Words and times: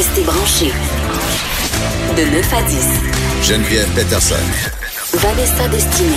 Restez 0.00 0.22
branchés. 0.22 0.72
De 2.16 2.22
9 2.34 2.54
à 2.54 2.62
10. 2.62 2.86
Geneviève 3.42 3.86
Peterson. 3.94 4.34
Vanessa 5.12 5.68
Destinée. 5.68 6.16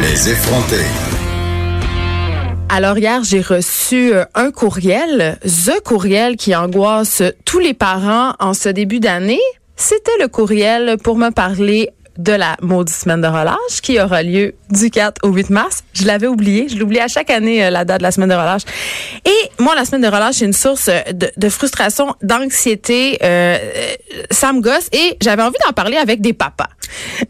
Les 0.00 0.30
effrontés. 0.30 0.86
Alors 2.70 2.96
hier, 2.96 3.22
j'ai 3.22 3.42
reçu 3.42 4.14
euh, 4.14 4.24
un 4.34 4.50
courriel, 4.50 5.38
The 5.42 5.82
Courriel 5.84 6.36
qui 6.36 6.56
angoisse 6.56 7.22
tous 7.44 7.58
les 7.58 7.74
parents 7.74 8.32
en 8.40 8.54
ce 8.54 8.70
début 8.70 8.98
d'année. 8.98 9.42
C'était 9.76 10.18
le 10.18 10.28
courriel 10.28 10.96
pour 10.96 11.18
me 11.18 11.28
parler 11.28 11.90
de 12.18 12.32
la 12.32 12.56
maudite 12.60 12.94
semaine 12.94 13.20
de 13.20 13.26
relâche 13.26 13.80
qui 13.82 13.98
aura 14.00 14.22
lieu 14.22 14.54
du 14.70 14.90
4 14.90 15.20
au 15.24 15.28
8 15.32 15.50
mars. 15.50 15.82
Je 15.94 16.04
l'avais 16.04 16.26
oublié. 16.26 16.68
Je 16.68 16.76
l'oublie 16.76 17.00
à 17.00 17.08
chaque 17.08 17.30
année, 17.30 17.64
euh, 17.64 17.70
la 17.70 17.84
date 17.84 17.98
de 17.98 18.02
la 18.02 18.10
semaine 18.10 18.28
de 18.28 18.34
relâche. 18.34 18.62
Et 19.24 19.62
moi, 19.62 19.74
la 19.74 19.84
semaine 19.84 20.02
de 20.02 20.06
relâche, 20.08 20.36
c'est 20.36 20.44
une 20.44 20.52
source 20.52 20.88
euh, 20.88 21.00
de, 21.12 21.30
de 21.36 21.48
frustration, 21.48 22.14
d'anxiété. 22.22 23.18
Euh, 23.22 23.58
ça 24.30 24.52
me 24.52 24.60
gosse. 24.60 24.88
Et 24.92 25.16
j'avais 25.22 25.42
envie 25.42 25.56
d'en 25.66 25.72
parler 25.72 25.96
avec 25.96 26.20
des 26.20 26.32
papas. 26.32 26.68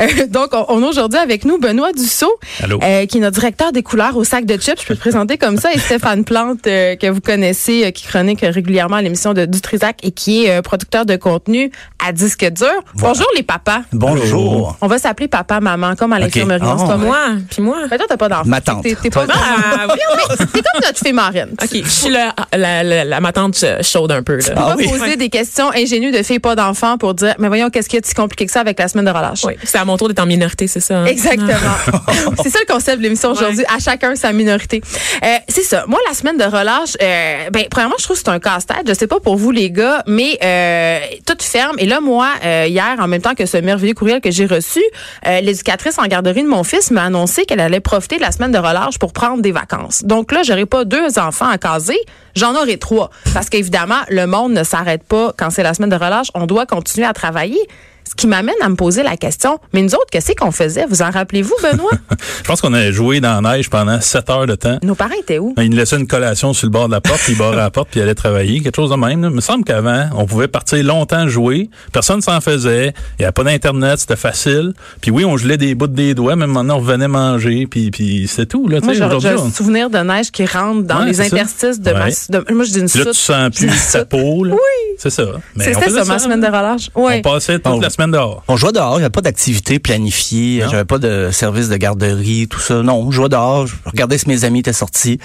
Euh, 0.00 0.26
donc, 0.28 0.50
on, 0.52 0.64
on 0.68 0.82
a 0.82 0.86
aujourd'hui 0.86 1.18
avec 1.20 1.44
nous 1.44 1.58
Benoît 1.58 1.92
Dussault, 1.92 2.34
Allô? 2.62 2.80
euh, 2.82 3.06
qui 3.06 3.18
est 3.18 3.20
notre 3.20 3.38
directeur 3.38 3.72
des 3.72 3.82
couleurs 3.82 4.16
au 4.16 4.24
sac 4.24 4.44
de 4.44 4.56
chips. 4.56 4.80
Je 4.82 4.86
peux 4.86 4.94
te 4.94 5.00
présenter 5.00 5.38
comme 5.38 5.56
ça. 5.58 5.72
Et 5.72 5.78
Stéphane 5.78 6.24
Plante, 6.24 6.66
euh, 6.66 6.96
que 6.96 7.06
vous 7.08 7.20
connaissez, 7.20 7.84
euh, 7.86 7.90
qui 7.92 8.04
chronique 8.06 8.40
régulièrement 8.42 8.96
à 8.96 9.02
l'émission 9.02 9.32
de 9.34 9.44
Dutrisac 9.44 9.98
et 10.02 10.10
qui 10.10 10.46
est 10.46 10.58
euh, 10.58 10.62
producteur 10.62 11.06
de 11.06 11.16
contenu 11.16 11.70
à 12.04 12.12
disque 12.12 12.44
dur. 12.50 12.66
Bonjour 12.94 13.26
les 13.36 13.42
papas. 13.42 13.82
Bonjour. 13.92 14.71
On 14.80 14.86
va 14.86 14.98
s'appeler 14.98 15.28
papa, 15.28 15.60
maman, 15.60 15.94
comme 15.96 16.12
à 16.12 16.18
l'infirmerie. 16.18 16.60
Ah. 16.64 16.76
C'est 16.78 16.86
pas 16.86 16.96
moi. 16.96 17.28
Moi, 17.28 17.38
puis 17.50 17.62
moi? 17.62 17.76
Mais 17.90 17.96
toi, 17.98 18.06
t'as 18.08 18.16
pas 18.16 18.28
d'enfant. 18.28 18.42
Ma 18.46 18.60
tante. 18.60 18.82
T'es, 18.82 18.94
t'es 18.94 19.10
pas 19.10 19.26
Ah, 19.28 19.86
oui, 19.92 19.98
t'es 20.38 20.46
comme 20.62 20.80
notre 20.82 20.98
fée 20.98 21.12
marraine. 21.12 21.50
OK, 21.62 21.68
je 21.72 21.88
suis 21.88 22.10
la, 22.10 22.34
la, 22.56 22.82
la, 22.82 23.04
la- 23.04 23.20
ma 23.20 23.32
tante 23.32 23.62
euh, 23.64 23.78
chaude 23.82 24.12
un 24.12 24.22
peu. 24.22 24.36
Là. 24.36 24.44
On 24.56 24.60
va 24.68 24.76
oui. 24.76 24.88
poser 24.88 25.16
des 25.16 25.28
questions 25.28 25.70
ingénues 25.72 26.10
de 26.10 26.22
filles 26.22 26.38
pas 26.38 26.54
d'enfants 26.56 26.96
pour 26.98 27.14
dire, 27.14 27.34
mais 27.38 27.48
voyons, 27.48 27.70
qu'est-ce 27.70 27.88
qui 27.88 27.96
est 27.96 28.06
si 28.06 28.14
compliqué 28.14 28.46
que 28.46 28.52
ça 28.52 28.60
avec 28.60 28.78
la 28.78 28.88
semaine 28.88 29.04
de 29.04 29.10
relâche? 29.10 29.44
Oui, 29.44 29.54
c'est 29.64 29.78
à 29.78 29.84
mon 29.84 29.96
tour 29.96 30.08
d'être 30.08 30.20
en 30.20 30.26
minorité, 30.26 30.66
c'est 30.66 30.80
ça? 30.80 30.98
hein? 30.98 31.06
Exactement. 31.06 31.52
c'est 32.42 32.50
ça 32.50 32.58
le 32.66 32.72
concept 32.72 32.98
de 32.98 33.02
l'émission 33.02 33.30
aujourd'hui. 33.32 33.64
À 33.74 33.78
chacun 33.78 34.14
sa 34.16 34.32
minorité. 34.32 34.80
Euh, 35.24 35.36
c'est 35.48 35.62
ça. 35.62 35.84
Moi, 35.86 35.98
la 36.08 36.14
semaine 36.14 36.36
de 36.38 36.44
relâche, 36.44 36.96
euh, 37.02 37.50
ben, 37.50 37.64
premièrement, 37.70 37.96
je 37.98 38.04
trouve 38.04 38.16
que 38.16 38.22
c'est 38.24 38.30
un 38.30 38.40
casse-tête. 38.40 38.84
Je 38.86 38.94
sais 38.94 39.06
pas 39.06 39.20
pour 39.20 39.36
vous, 39.36 39.50
les 39.50 39.70
gars, 39.70 40.02
mais 40.06 40.38
euh, 40.42 40.98
tout 41.26 41.36
ferme. 41.40 41.76
Et 41.78 41.86
là, 41.86 42.00
moi, 42.00 42.28
euh, 42.44 42.66
hier, 42.68 42.94
en 42.98 43.08
même 43.08 43.20
temps 43.22 43.34
que 43.34 43.46
ce 43.46 43.56
merveilleux 43.58 43.94
courriel 43.94 44.20
que 44.20 44.30
j'ai 44.30 44.46
reçu, 44.46 44.61
euh, 45.26 45.40
l'éducatrice 45.40 45.98
en 45.98 46.06
garderie 46.06 46.42
de 46.42 46.48
mon 46.48 46.64
fils 46.64 46.90
m'a 46.90 47.04
annoncé 47.04 47.44
qu'elle 47.44 47.60
allait 47.60 47.80
profiter 47.80 48.16
de 48.16 48.22
la 48.22 48.32
semaine 48.32 48.52
de 48.52 48.58
relâche 48.58 48.98
pour 48.98 49.12
prendre 49.12 49.42
des 49.42 49.52
vacances. 49.52 50.04
Donc 50.04 50.32
là, 50.32 50.42
j'aurai 50.42 50.66
pas 50.66 50.84
deux 50.84 51.18
enfants 51.18 51.48
à 51.48 51.58
caser, 51.58 51.98
j'en 52.34 52.54
aurai 52.54 52.78
trois. 52.78 53.10
Parce 53.34 53.48
qu'évidemment, 53.48 54.00
le 54.08 54.26
monde 54.26 54.52
ne 54.52 54.64
s'arrête 54.64 55.02
pas 55.04 55.34
quand 55.36 55.50
c'est 55.50 55.62
la 55.62 55.74
semaine 55.74 55.90
de 55.90 55.96
relâche. 55.96 56.28
On 56.34 56.46
doit 56.46 56.66
continuer 56.66 57.06
à 57.06 57.12
travailler. 57.12 57.60
Ce 58.12 58.14
qui 58.14 58.26
m'amène 58.26 58.54
à 58.62 58.68
me 58.68 58.74
poser 58.76 59.02
la 59.02 59.16
question, 59.16 59.58
mais 59.72 59.80
nous 59.80 59.94
autres, 59.94 60.08
qu'est-ce 60.10 60.32
qu'on 60.32 60.50
faisait? 60.52 60.84
Vous 60.86 61.00
en 61.00 61.10
rappelez-vous, 61.10 61.54
Benoît? 61.62 61.90
Je 62.42 62.46
pense 62.46 62.60
qu'on 62.60 62.74
a 62.74 62.90
joué 62.90 63.20
dans 63.20 63.40
la 63.40 63.56
neige 63.56 63.70
pendant 63.70 63.98
7 64.02 64.28
heures 64.28 64.44
de 64.46 64.54
temps. 64.54 64.78
Nos 64.82 64.94
parents 64.94 65.14
étaient 65.18 65.38
où? 65.38 65.54
Il 65.56 65.70
nous 65.70 65.78
laissait 65.78 65.96
une 65.96 66.06
collation 66.06 66.52
sur 66.52 66.66
le 66.66 66.72
bord 66.72 66.88
de 66.88 66.92
la 66.92 67.00
porte, 67.00 67.20
puis 67.22 67.32
il 67.32 67.38
barrait 67.38 67.56
la 67.56 67.70
porte, 67.70 67.88
puis 67.90 68.00
il 68.00 68.02
allait 68.02 68.14
travailler, 68.14 68.60
quelque 68.60 68.76
chose 68.76 68.90
de 68.90 68.96
même. 68.96 69.22
là. 69.22 69.28
Il 69.30 69.34
me 69.34 69.40
semble 69.40 69.64
qu'avant, 69.64 70.10
on 70.14 70.26
pouvait 70.26 70.46
partir 70.48 70.84
longtemps 70.84 71.26
jouer, 71.26 71.70
personne 71.90 72.20
s'en 72.20 72.38
faisait, 72.42 72.88
il 73.18 73.20
n'y 73.20 73.24
avait 73.24 73.32
pas 73.32 73.44
d'internet, 73.44 73.98
c'était 74.00 74.16
facile. 74.16 74.74
Puis 75.00 75.10
oui, 75.10 75.24
on 75.24 75.38
gelait 75.38 75.56
des 75.56 75.74
bouts 75.74 75.86
des 75.86 76.12
doigts, 76.14 76.36
même 76.36 76.50
maintenant 76.52 76.76
on 76.76 76.80
revenait 76.80 77.08
manger, 77.08 77.66
puis 77.66 77.90
puis 77.90 78.26
c'est 78.28 78.44
tout 78.46 78.68
là. 78.68 78.80
tu 78.80 78.84
Moi, 78.86 78.94
sais, 78.94 79.20
j'ai 79.20 79.28
un 79.30 79.50
souvenir 79.50 79.88
de 79.88 79.98
neige 79.98 80.30
qui 80.30 80.44
rentre 80.44 80.82
dans 80.82 81.00
Ouais, 81.00 81.06
les 81.06 81.20
interstices 81.22 81.80
de 81.80 81.92
ma... 81.92 82.04
Ouais. 82.06 82.12
de- 82.28 82.44
moi, 82.52 82.64
je 82.64 82.72
dis 82.72 82.80
une 82.80 82.86
là, 83.04 83.04
tu 83.06 83.14
sens 83.14 83.50
plus 83.56 83.70
ta 83.92 84.04
peau. 84.04 84.44
là. 84.44 84.52
Oui. 84.52 84.96
C'est 84.98 85.08
ça. 85.10 85.24
C'était 85.56 85.88
ça, 85.90 86.04
ma 86.04 86.18
semaine 86.18 86.40
de 86.40 86.46
relâche. 86.46 86.90
Oui. 86.94 87.14
On 87.18 87.22
passait 87.22 87.58
toute 87.58 87.72
Oh. 87.76 87.80
la 87.80 87.88
semaine 87.90 88.01
dehors. 88.08 88.42
On 88.48 88.56
jouait 88.56 88.72
dehors, 88.72 88.94
il 88.94 88.98
n'y 88.98 89.04
avait 89.04 89.10
pas 89.10 89.20
d'activité 89.20 89.78
planifiée, 89.78 90.62
Non. 90.64 90.70
j'avais 90.70 90.84
pas 90.84 90.98
de 90.98 91.30
service 91.32 91.68
de 91.68 91.76
garderie, 91.76 92.48
tout 92.48 92.58
ça. 92.60 92.82
Non, 92.82 93.10
je 93.10 93.16
jouais 93.16 93.28
dehors, 93.28 93.66
je 93.66 93.74
regardais 93.86 94.18
si 94.18 94.28
mes 94.28 94.44
amis 94.44 94.60
étaient 94.60 94.72
sortis. 94.72 95.18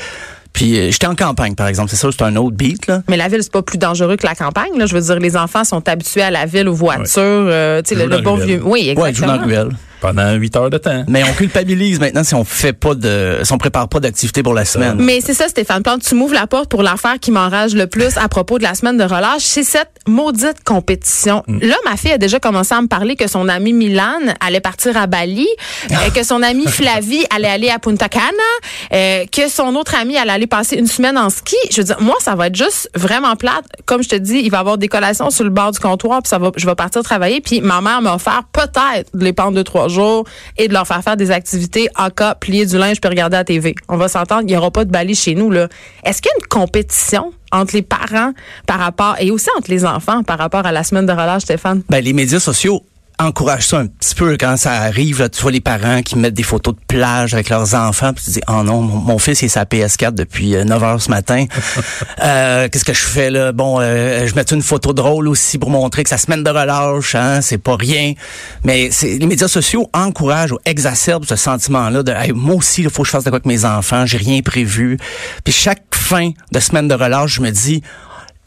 Puis 0.54 0.78
euh, 0.80 0.92
j'étais 0.92 1.06
en 1.08 1.14
campagne, 1.16 1.54
par 1.56 1.68
exemple. 1.68 1.90
C'est 1.92 1.98
ça, 1.98 2.08
c'est 2.12 2.24
un 2.24 2.36
autre 2.36 2.56
beat, 2.56 2.88
là. 2.88 3.04
Mais 3.10 3.18
la 3.18 3.28
ville, 3.28 3.44
c'est 3.44 3.52
pas 3.52 3.62
plus 3.62 3.78
dangereux 3.78 4.16
que 4.16 4.26
la 4.26 4.34
campagne. 4.34 4.76
Là. 4.78 4.86
Je 4.88 4.96
veux 4.96 5.02
dire, 5.02 5.20
les 5.20 5.38
enfants 5.38 5.64
sont 5.64 5.88
habitués 5.88 6.24
à 6.24 6.32
la 6.32 6.46
ville, 6.46 6.68
aux 6.68 6.74
voitures. 6.74 7.06
euh, 7.18 7.82
tu 7.84 7.96
sais, 7.96 8.06
le, 8.08 8.18
bon 8.22 8.36
vieux. 8.36 8.62
Oui, 8.64 8.94
Ouais, 8.98 9.10
exactement. 9.10 9.28
dans 9.28 9.40
la 9.42 9.46
ruelle. 9.46 9.70
Pendant 10.00 10.34
8 10.34 10.56
heures 10.56 10.69
de 10.69 10.78
temps. 10.78 11.03
Mais 11.08 11.24
on 11.24 11.34
culpabilise 11.34 12.00
maintenant 12.00 12.24
si 12.24 12.35
on 12.35 12.44
fait 12.44 12.74
pas 12.74 12.96
de, 12.96 13.40
si 13.44 13.52
on 13.52 13.58
prépare 13.58 13.90
pas 13.90 14.00
d'activité 14.00 14.44
pour 14.44 14.53
la 14.53 14.66
semaine. 14.66 14.97
Mais 15.00 15.22
c'est 15.22 15.34
ça, 15.34 15.47
Stéphane 15.47 15.84
Plante, 15.84 16.03
tu 16.03 16.16
m'ouvres 16.16 16.34
la 16.34 16.47
porte 16.47 16.69
pour 16.69 16.84
l'affaire 16.84 17.19
qui 17.19 17.31
m'enrage 17.31 17.74
le 17.74 17.88
plus 17.88 18.18
à 18.18 18.28
propos 18.28 18.57
de 18.57 18.63
la 18.63 18.75
semaine 18.75 18.97
de 18.97 19.03
relâche, 19.03 19.41
c'est 19.41 19.63
cette 19.63 19.91
maudite 20.07 20.63
compétition. 20.63 21.44
Là, 21.47 21.75
ma 21.86 21.97
fille 21.97 22.12
a 22.12 22.18
déjà 22.18 22.40
commencé 22.40 22.74
à 22.74 22.81
me 22.81 22.88
parler 22.88 23.16
que 23.16 23.28
son 23.28 23.47
amie 23.50 23.74
Milan 23.74 24.19
allait 24.40 24.59
partir 24.59 24.97
à 24.97 25.07
Bali, 25.07 25.47
euh, 25.91 26.09
que 26.13 26.24
son 26.24 26.41
amie 26.41 26.68
Flavie 26.68 27.25
allait 27.36 27.47
aller 27.47 27.69
à 27.69 27.80
Punta 27.80 28.09
Cana, 28.09 28.28
euh, 28.94 29.25
que 29.31 29.50
son 29.50 29.75
autre 29.75 29.96
amie 29.96 30.18
allait 30.18 30.31
aller 30.31 30.47
passer 30.47 30.78
une 30.78 30.88
semaine 30.88 31.18
en 31.18 31.30
ski. 31.30 31.56
Je 31.72 31.78
veux 31.78 31.84
dire, 31.84 31.97
moi, 32.00 32.16
ça 32.19 32.36
va 32.36 32.47
être 32.47 32.56
juste 32.56 32.90
vraiment 32.96 33.36
plate. 33.36 33.66
Comme 33.86 34.03
je 34.03 34.09
te 34.09 34.16
dis, 34.16 34.40
il 34.44 34.52
va 34.52 34.57
y 34.57 34.59
avoir 34.59 34.78
des 34.78 34.88
collations 34.88 35.30
sur 35.30 35.44
le 35.44 35.50
bord 35.50 35.72
du 35.72 35.80
comptoir, 35.80 36.22
puis 36.22 36.30
ça 36.30 36.38
va, 36.38 36.52
je 36.56 36.66
vais 36.66 36.75
partir 36.75 37.03
travailler, 37.03 37.41
puis 37.41 37.62
ma 37.62 37.81
mère 37.81 38.02
m'a 38.02 38.16
offert 38.16 38.44
peut-être 38.52 39.16
de 39.16 39.24
les 39.24 39.34
prendre 39.34 39.53
deux, 39.53 39.63
trois 39.63 39.87
et 40.58 40.68
de 40.68 40.74
leur 40.74 40.88
faire 40.88 41.03
faire 41.03 41.18
des 41.18 41.31
activités 41.31 41.90
en 41.98 42.09
cas, 42.09 42.36
plier 42.36 42.66
du 42.66 42.78
linge 42.78 43.00
puis 43.02 43.09
regarder 43.09 43.38
la 43.38 43.44
TV. 43.44 43.75
On 43.90 43.98
va 43.98 44.08
s'entendre, 44.08 44.42
il 44.44 44.48
n'y 44.48 44.58
aura 44.58 44.72
pas 44.72 44.86
de 44.86 44.92
Bali 44.92 45.16
chez 45.16 45.36
nous, 45.36 45.50
là. 45.52 45.68
Est-ce 46.03 46.22
qu'il 46.22 46.30
y 46.30 46.34
a 46.34 46.38
une 46.40 46.48
compétition 46.48 47.34
entre 47.52 47.75
les 47.75 47.81
parents 47.81 48.34
par 48.66 48.80
rapport, 48.80 49.16
et 49.20 49.31
aussi 49.31 49.50
entre 49.58 49.70
les 49.72 49.86
enfants 49.86 50.24
par 50.24 50.38
rapport 50.38 50.66
à 50.66 50.72
la 50.72 50.84
semaine 50.84 51.06
de 51.06 51.12
relâche, 51.12 51.44
Stéphane? 51.44 51.84
Ben, 51.90 52.03
les 52.03 52.14
médias 52.14 52.40
sociaux 52.40 52.84
encouragent 53.20 53.68
ça 53.68 53.80
un 53.80 53.88
petit 53.88 54.14
peu 54.16 54.38
quand 54.40 54.58
ça 54.58 54.74
arrive. 54.74 55.20
Là, 55.20 55.30
tu 55.30 55.42
vois 55.42 55.52
les 55.52 55.60
parents 55.62 56.02
qui 56.04 56.18
mettent 56.18 56.34
des 56.36 56.44
photos 56.44 56.76
de 56.76 56.80
plage 56.88 57.34
avec 57.34 57.50
leurs 57.50 57.74
enfants, 57.76 58.14
puis 58.14 58.24
tu 58.26 58.32
dis, 58.32 58.42
oh 58.48 58.64
non, 58.64 58.82
mon, 58.82 58.98
mon 58.98 59.18
fils 59.18 59.42
il 59.42 59.46
est 59.46 59.50
sa 59.50 59.64
PS4 59.64 60.12
depuis 60.14 60.56
euh, 60.56 60.64
9 60.64 60.84
heures 60.84 61.02
ce 61.02 61.10
matin. 61.10 61.46
Euh, 62.24 62.68
Qu'est-ce 62.72 62.86
que 62.86 62.94
je 62.94 63.04
fais 63.04 63.30
là? 63.30 63.52
Bon, 63.52 63.80
euh, 63.80 64.26
je 64.28 64.34
mets 64.36 64.42
une 64.52 64.62
photo 64.64 64.92
drôle 64.92 65.28
aussi 65.28 65.58
pour 65.60 65.70
montrer 65.70 66.04
que 66.04 66.10
sa 66.10 66.18
semaine 66.18 66.44
de 66.44 66.50
relâche, 66.50 67.14
hein, 67.16 67.42
c'est 67.42 67.58
pas 67.60 67.76
rien. 67.76 68.14
Mais 68.64 68.90
c'est- 68.92 69.18
les 69.20 69.26
médias 69.28 69.48
sociaux 69.48 69.88
encouragent 69.94 70.52
ou 70.52 70.58
exacerbent 70.66 71.26
ce 71.26 71.36
sentiment-là 71.36 72.02
de 72.04 72.12
Hey, 72.12 72.32
moi 72.34 72.56
aussi, 72.56 72.82
il 72.82 72.90
faut 72.90 73.04
que 73.04 73.08
je 73.08 73.12
fasse 73.12 73.24
de 73.24 73.30
quoi 73.30 73.38
avec 73.38 73.46
mes 73.46 73.66
enfants, 73.66 74.06
j'ai 74.06 74.18
rien 74.18 74.42
prévu. 74.42 74.98
Puis 75.44 75.54
chaque 75.54 75.84
fin 75.94 76.32
de 76.52 76.60
semaine 76.60 76.88
de 76.88 76.96
relâche, 76.96 77.36
je 77.36 77.42
me 77.42 77.52
dis 77.52 77.82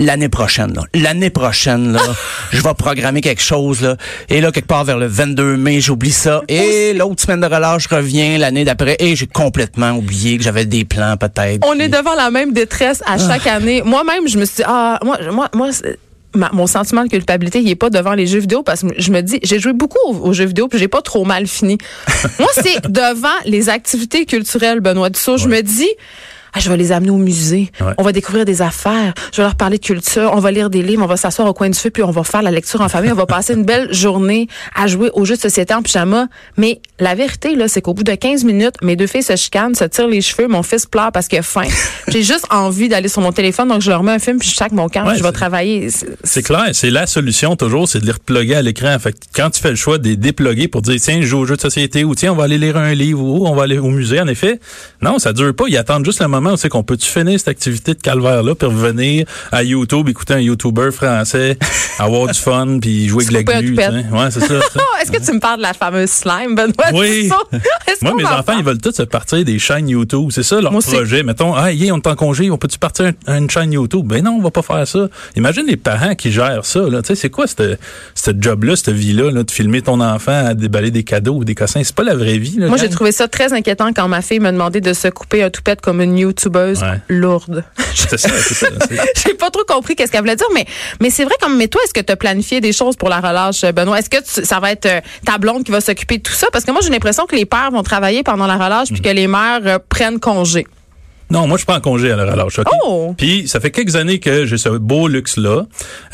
l'année 0.00 0.28
prochaine. 0.28 0.74
là. 0.74 0.82
L'année 0.94 1.30
prochaine, 1.30 1.92
là, 1.92 2.00
je 2.52 2.60
vais 2.60 2.74
programmer 2.74 3.20
quelque 3.20 3.42
chose. 3.42 3.82
Là. 3.82 3.96
Et 4.28 4.40
là, 4.40 4.50
quelque 4.50 4.66
part 4.66 4.84
vers 4.84 4.98
le 4.98 5.06
22 5.06 5.56
mai, 5.56 5.80
j'oublie 5.80 6.10
ça. 6.10 6.42
Et 6.48 6.92
l'autre 6.94 7.22
semaine 7.22 7.40
de 7.40 7.46
relâche 7.46 7.86
revient 7.86 8.38
l'année 8.38 8.64
d'après. 8.64 8.96
Et 8.98 9.14
j'ai 9.16 9.26
complètement 9.26 9.92
oublié 9.92 10.36
que 10.38 10.42
j'avais 10.42 10.64
des 10.64 10.84
plans 10.84 11.16
peut-être. 11.16 11.66
On 11.66 11.78
est 11.78 11.88
devant 11.88 12.14
la 12.14 12.30
même 12.30 12.52
détresse 12.52 13.02
à 13.06 13.18
chaque 13.18 13.46
année. 13.46 13.82
Moi-même, 13.84 14.26
je 14.28 14.38
me 14.38 14.44
suis 14.44 14.56
dit, 14.56 14.62
ah, 14.66 14.98
moi, 15.04 15.18
moi, 15.30 15.48
moi, 15.54 15.68
ma- 16.34 16.50
mon 16.52 16.66
sentiment 16.66 17.04
de 17.04 17.08
culpabilité, 17.08 17.60
il 17.60 17.68
est 17.68 17.74
pas 17.76 17.90
devant 17.90 18.14
les 18.14 18.26
jeux 18.26 18.38
vidéo 18.40 18.62
parce 18.62 18.82
que 18.82 18.88
je 18.96 19.10
me 19.10 19.20
dis, 19.20 19.40
j'ai 19.42 19.58
joué 19.58 19.72
beaucoup 19.72 19.98
aux, 20.06 20.28
aux 20.28 20.32
jeux 20.32 20.46
vidéo 20.46 20.68
puis 20.68 20.78
j'ai 20.78 20.88
pas 20.88 21.02
trop 21.02 21.24
mal 21.24 21.46
fini. 21.46 21.78
moi, 22.38 22.48
c'est 22.54 22.80
devant 22.88 23.28
les 23.44 23.68
activités 23.68 24.26
culturelles, 24.26 24.80
Benoît 24.80 25.10
Dussault. 25.10 25.36
Je 25.38 25.48
me 25.48 25.60
dis, 25.62 25.88
ah, 26.54 26.60
je 26.60 26.68
vais 26.68 26.76
les 26.76 26.92
amener 26.92 27.10
au 27.10 27.16
musée. 27.16 27.70
Ouais. 27.80 27.92
On 27.98 28.02
va 28.02 28.12
découvrir 28.12 28.44
des 28.44 28.62
affaires. 28.62 29.12
Je 29.32 29.38
vais 29.38 29.42
leur 29.44 29.54
parler 29.56 29.78
de 29.78 29.84
culture. 29.84 30.30
On 30.34 30.40
va 30.40 30.50
lire 30.50 30.70
des 30.70 30.82
livres. 30.82 31.02
On 31.02 31.06
va 31.06 31.16
s'asseoir 31.16 31.48
au 31.48 31.54
coin 31.54 31.68
du 31.70 31.78
feu 31.78 31.90
puis 31.90 32.02
on 32.02 32.10
va 32.10 32.24
faire 32.24 32.42
la 32.42 32.50
lecture 32.50 32.80
en 32.80 32.88
famille. 32.88 33.12
On 33.12 33.16
va 33.16 33.26
passer 33.26 33.54
une 33.54 33.64
belle 33.64 33.92
journée 33.92 34.48
à 34.74 34.86
jouer 34.86 35.10
aux 35.14 35.24
jeux 35.24 35.36
de 35.36 35.40
société 35.40 35.72
en 35.74 35.82
pyjama. 35.82 36.26
Mais 36.56 36.80
la 36.98 37.14
vérité, 37.14 37.54
là, 37.54 37.68
c'est 37.68 37.80
qu'au 37.82 37.94
bout 37.94 38.04
de 38.04 38.14
15 38.14 38.44
minutes, 38.44 38.74
mes 38.82 38.96
deux 38.96 39.06
filles 39.06 39.22
se 39.22 39.36
chicanent, 39.36 39.74
se 39.74 39.84
tirent 39.84 40.08
les 40.08 40.20
cheveux. 40.20 40.48
Mon 40.48 40.62
fils 40.62 40.86
pleure 40.86 41.12
parce 41.12 41.28
qu'il 41.28 41.38
a 41.38 41.42
faim. 41.42 41.62
J'ai 42.08 42.22
juste 42.22 42.46
envie 42.50 42.88
d'aller 42.88 43.08
sur 43.08 43.22
mon 43.22 43.32
téléphone. 43.32 43.68
Donc, 43.68 43.82
je 43.82 43.90
leur 43.90 44.02
mets 44.02 44.12
un 44.12 44.18
film 44.18 44.38
puis 44.38 44.48
je 44.48 44.54
chaque 44.54 44.72
mon 44.72 44.88
camp. 44.88 45.06
Ouais, 45.06 45.16
je 45.16 45.22
vais 45.22 45.32
travailler. 45.32 45.90
C'est- 45.90 46.06
C'est 46.24 46.42
clair, 46.42 46.66
c'est 46.72 46.90
la 46.90 47.06
solution 47.06 47.56
toujours, 47.56 47.88
c'est 47.88 48.00
de 48.00 48.06
les 48.06 48.12
reploguer 48.12 48.54
à 48.56 48.62
l'écran. 48.62 48.96
Fait 48.98 49.12
que 49.12 49.18
quand 49.34 49.50
tu 49.50 49.60
fais 49.60 49.70
le 49.70 49.76
choix 49.76 49.98
de 49.98 50.08
les 50.08 50.16
déploguer 50.16 50.68
pour 50.68 50.82
dire 50.82 50.96
tiens, 51.00 51.18
je 51.20 51.26
joue 51.26 51.38
au 51.38 51.46
jeu 51.46 51.56
de 51.56 51.60
société 51.60 52.04
ou 52.04 52.14
tiens, 52.14 52.32
on 52.32 52.36
va 52.36 52.44
aller 52.44 52.58
lire 52.58 52.76
un 52.76 52.94
livre 52.94 53.22
ou 53.22 53.46
on 53.46 53.54
va 53.54 53.64
aller 53.64 53.78
au 53.78 53.88
musée, 53.90 54.20
en 54.20 54.26
effet, 54.26 54.58
non, 55.02 55.18
ça 55.18 55.32
dure 55.32 55.54
pas. 55.54 55.64
Ils 55.68 55.76
attendent 55.76 56.04
juste 56.04 56.20
le 56.20 56.28
moment 56.28 56.39
où 56.48 56.56
c'est 56.56 56.68
qu'on 56.68 56.82
peut-tu 56.82 57.06
finir 57.08 57.38
cette 57.38 57.48
activité 57.48 57.94
de 57.94 58.00
calvaire-là 58.00 58.54
puis 58.54 58.66
revenir 58.68 59.26
à 59.52 59.62
YouTube, 59.62 60.08
écouter 60.08 60.34
un 60.34 60.40
YouTuber 60.40 60.90
français, 60.92 61.58
avoir 61.98 62.26
du 62.28 62.38
fun 62.38 62.78
puis 62.80 63.08
jouer 63.08 63.24
avec 63.32 63.48
la 63.48 63.60
glu. 63.62 63.74
Ouais, 63.76 64.30
c'est 64.30 64.40
ça. 64.40 64.54
est-ce 65.02 65.12
que 65.12 65.24
tu 65.24 65.32
me 65.32 65.40
parles 65.40 65.58
de 65.58 65.62
la 65.62 65.74
fameuse 65.74 66.10
slime, 66.10 66.54
Benoît 66.54 66.90
Oui. 66.94 67.28
Moi, 68.02 68.14
mes 68.16 68.24
enfants, 68.24 68.54
ils 68.58 68.64
veulent 68.64 68.78
tous 68.80 68.92
se 68.92 69.02
partir 69.02 69.44
des 69.44 69.58
chaînes 69.58 69.88
YouTube. 69.88 70.28
C'est 70.30 70.42
ça 70.42 70.60
leur 70.60 70.72
Moi 70.72 70.78
aussi. 70.78 70.92
projet. 70.92 71.22
Mettons, 71.22 71.54
ah, 71.54 71.70
yeah, 71.72 71.92
on 71.94 71.98
est 71.98 72.06
en 72.06 72.14
congé, 72.16 72.50
on 72.50 72.56
peut-tu 72.58 72.78
partir 72.78 73.12
un- 73.26 73.38
une 73.38 73.50
chaîne 73.50 73.72
YouTube? 73.72 74.06
Ben 74.06 74.24
non, 74.24 74.32
on 74.38 74.42
va 74.42 74.50
pas 74.50 74.62
faire 74.62 74.86
ça. 74.86 75.08
Imagine 75.36 75.64
les 75.66 75.76
parents 75.76 76.14
qui 76.14 76.32
gèrent 76.32 76.64
ça. 76.64 76.80
Tu 76.90 76.96
sais, 77.04 77.14
c'est 77.14 77.30
quoi 77.30 77.46
cette 78.14 78.42
job-là, 78.42 78.76
cette 78.76 78.90
vie-là, 78.94 79.30
là, 79.30 79.42
de 79.42 79.50
filmer 79.50 79.82
ton 79.82 80.00
enfant 80.00 80.46
à 80.46 80.54
déballer 80.54 80.90
des 80.90 81.02
cadeaux 81.04 81.34
ou 81.36 81.44
des 81.44 81.54
cossins? 81.54 81.82
C'est 81.84 81.94
pas 81.94 82.04
la 82.04 82.14
vraie 82.14 82.38
vie. 82.38 82.56
Là, 82.58 82.68
Moi, 82.68 82.76
j'ai 82.76 82.88
trouvé 82.88 83.12
ça 83.12 83.28
très 83.28 83.52
inquiétant 83.52 83.92
quand 83.92 84.08
ma 84.08 84.22
fille 84.22 84.40
m'a 84.40 84.52
demandé 84.52 84.80
de 84.80 84.92
se 84.92 85.08
couper 85.08 85.42
un 85.42 85.50
toupette 85.50 85.80
comme 85.80 86.00
une 86.00 86.14
youtubeuse 86.30 86.80
Ouais. 86.82 87.00
lourde. 87.08 87.64
C'est 87.94 88.16
ça, 88.18 88.28
c'est 88.28 88.54
c'est- 88.54 88.68
J'ai 89.26 89.34
pas 89.34 89.50
trop 89.50 89.64
compris 89.64 89.94
qu'est-ce 89.96 90.10
qu'elle 90.12 90.20
voulait 90.22 90.36
dire, 90.36 90.46
mais, 90.54 90.64
mais 91.00 91.10
c'est 91.10 91.24
vrai 91.24 91.34
comme, 91.40 91.56
mais 91.56 91.68
toi, 91.68 91.80
est-ce 91.84 91.94
que 91.94 92.00
tu 92.00 92.12
as 92.12 92.16
planifié 92.16 92.60
des 92.60 92.72
choses 92.72 92.96
pour 92.96 93.08
la 93.08 93.20
relâche, 93.20 93.62
Benoît? 93.74 93.98
Est-ce 93.98 94.10
que 94.10 94.18
tu- 94.18 94.44
ça 94.46 94.60
va 94.60 94.72
être 94.72 94.86
euh, 94.86 95.00
ta 95.24 95.38
blonde 95.38 95.64
qui 95.64 95.72
va 95.72 95.80
s'occuper 95.80 96.18
de 96.18 96.22
tout 96.22 96.32
ça? 96.32 96.46
Parce 96.52 96.64
que 96.64 96.70
moi, 96.70 96.80
j'ai 96.82 96.90
l'impression 96.90 97.26
que 97.26 97.36
les 97.36 97.44
pères 97.46 97.70
vont 97.70 97.82
travailler 97.82 98.22
pendant 98.22 98.46
la 98.46 98.54
relâche 98.56 98.90
Mm. 98.90 98.94
puis 98.94 99.02
que 99.02 99.08
les 99.10 99.26
mères 99.26 99.60
euh, 99.66 99.78
prennent 99.88 100.18
congé. 100.20 100.66
Non, 101.32 101.46
moi, 101.46 101.58
je 101.58 101.64
prends 101.64 101.78
congé 101.80 102.10
à 102.10 102.16
la 102.16 102.24
relâche. 102.32 102.58
Oh! 102.84 103.14
Puis, 103.16 103.46
ça 103.46 103.60
fait 103.60 103.70
quelques 103.70 103.94
années 103.94 104.18
que 104.18 104.46
j'ai 104.46 104.58
ce 104.58 104.68
beau 104.70 105.06
luxe-là. 105.06 105.62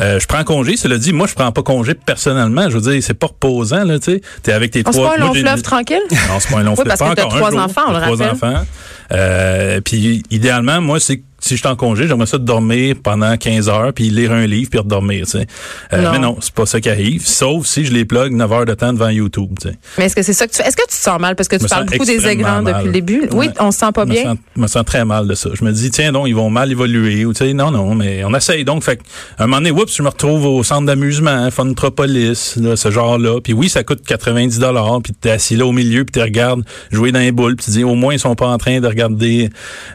Euh, 0.03 0.21
je 0.21 0.27
prends 0.27 0.45
congé. 0.45 0.77
Cela 0.77 0.99
dit, 0.99 1.15
moi, 1.15 1.27
je 1.27 1.33
prends 1.33 1.51
pas 1.53 1.63
congé 1.63 1.95
personnellement. 1.95 2.69
Je 2.69 2.77
veux 2.77 2.93
dire, 2.93 3.03
c'est 3.03 3.15
pas 3.15 3.29
reposant, 3.29 3.85
là, 3.85 3.99
tu 3.99 4.13
sais. 4.13 4.21
T'es 4.43 4.53
avec 4.53 4.73
tes 4.73 4.81
c'est 4.81 4.93
trois... 4.93 5.15
pas 5.17 5.17
un 5.17 5.27
long 5.27 5.33
fleuve 5.33 5.63
tranquille? 5.63 6.03
Non, 6.11 6.19
c'est 6.39 6.51
pas 6.51 6.59
un 6.59 6.63
long 6.65 6.73
Oui, 6.73 6.77
fleuve. 6.77 6.89
parce 6.89 7.01
Pas 7.01 7.11
que 7.11 7.15
t'as 7.15 7.29
trois 7.29 7.57
enfants, 7.57 7.81
on 7.89 7.93
le 7.93 8.01
Trois 8.03 8.11
rappelle. 8.17 8.31
enfants. 8.31 8.67
Euh, 9.13 9.81
puis, 9.81 10.23
idéalement, 10.31 10.81
moi, 10.81 11.01
c'est 11.01 11.23
si 11.39 11.55
je 11.57 11.61
suis 11.61 11.69
en 11.69 11.77
congé, 11.77 12.09
j'aimerais 12.09 12.27
ça 12.27 12.39
de 12.39 12.45
dormir 12.45 12.97
pendant 13.03 13.37
15 13.37 13.69
heures, 13.69 13.93
puis 13.93 14.11
lire 14.11 14.33
un 14.33 14.47
livre, 14.47 14.71
puis 14.71 14.79
redormir, 14.79 15.27
tu 15.27 15.33
sais. 15.33 15.47
Euh, 15.93 16.03
Non. 16.03 16.13
Mais 16.13 16.19
non, 16.19 16.37
c'est 16.41 16.53
pas 16.55 16.67
ça 16.67 16.81
qui 16.81 16.89
arrive. 16.89 17.27
Sauf 17.27 17.67
si 17.67 17.85
je 17.85 17.93
les 17.93 18.05
plug 18.05 18.33
9 18.33 18.53
heures 18.53 18.65
de 18.65 18.75
temps 18.75 18.93
devant 18.93 19.09
YouTube, 19.11 19.51
tu 19.61 19.69
sais. 19.69 19.77
Mais 19.99 20.07
est-ce 20.07 20.17
que 20.17 20.23
c'est 20.23 20.33
ça 20.33 20.47
que 20.47 20.53
tu? 20.53 20.63
Est-ce 20.63 20.77
que 20.77 20.83
tu 20.83 20.89
te 20.89 20.95
sens 20.95 21.21
mal? 21.21 21.37
Parce 21.37 21.49
que 21.49 21.57
tu 21.57 21.65
me 21.65 21.69
parles 21.69 21.87
beaucoup 21.87 22.05
des 22.05 22.27
écrans 22.27 22.63
depuis 22.63 22.85
le 22.87 22.93
début. 22.93 23.29
Oui, 23.33 23.51
on 23.61 23.71
se 23.71 23.79
sent 23.79 23.93
pas 23.95 24.05
Je 24.07 24.11
bien? 24.11 24.23
sens, 24.25 24.37
me 24.57 24.67
sens 24.67 24.85
très 24.85 25.05
mal 25.05 25.27
de 25.29 25.35
ça. 25.35 25.51
Je 25.55 25.65
me 25.65 25.73
dis, 25.73 25.91
tiens 25.91 26.13
donc, 26.13 26.27
ils 26.29 26.35
vont 26.35 26.51
mal 26.51 26.71
évoluer. 26.73 27.25
Ou, 27.25 27.33
tu 27.33 27.45
sais, 27.45 27.53
non, 27.53 27.71
non, 27.71 27.95
mais 27.95 28.25
on 28.25 28.35
essaye 28.35 28.65
donc. 28.65 28.83
Fait 28.83 28.97
que, 28.97 29.03
à 29.39 29.45
un 29.45 29.47
moment 29.47 29.59
donné, 29.59 29.71
oups, 29.71 29.95
je 29.95 30.03
me 30.03 30.09
retrouve 30.09 30.47
au 30.47 30.63
centre 30.63 30.87
d'amusement, 30.87 31.31
hein, 31.31 31.51
Funtropolis, 31.51 32.57
là, 32.57 32.77
ce 32.77 32.91
genre-là. 32.91 33.41
Puis 33.43 33.53
oui, 33.53 33.69
ça 33.69 33.85
coûte 33.85 34.03
90 34.07 34.59
dollars. 34.59 35.01
Puis 35.03 35.13
t'es 35.13 35.31
assis 35.31 35.57
là 35.57 35.67
au 35.67 35.73
milieu, 35.73 36.05
puis 36.05 36.13
tu 36.13 36.21
regardes 36.21 36.63
jouer 36.91 37.13
dans 37.13 37.19
les 37.21 37.33
boules. 37.33 37.57
Puis 37.57 37.67
tu 37.67 37.71
dis, 37.73 37.85
au 37.85 37.95
moins, 37.95 38.15
ils 38.15 38.19
sont 38.19 38.35
pas 38.35 38.49
en 38.49 38.59
train 38.59 38.81
de 38.81 38.87
regarder 38.87 39.51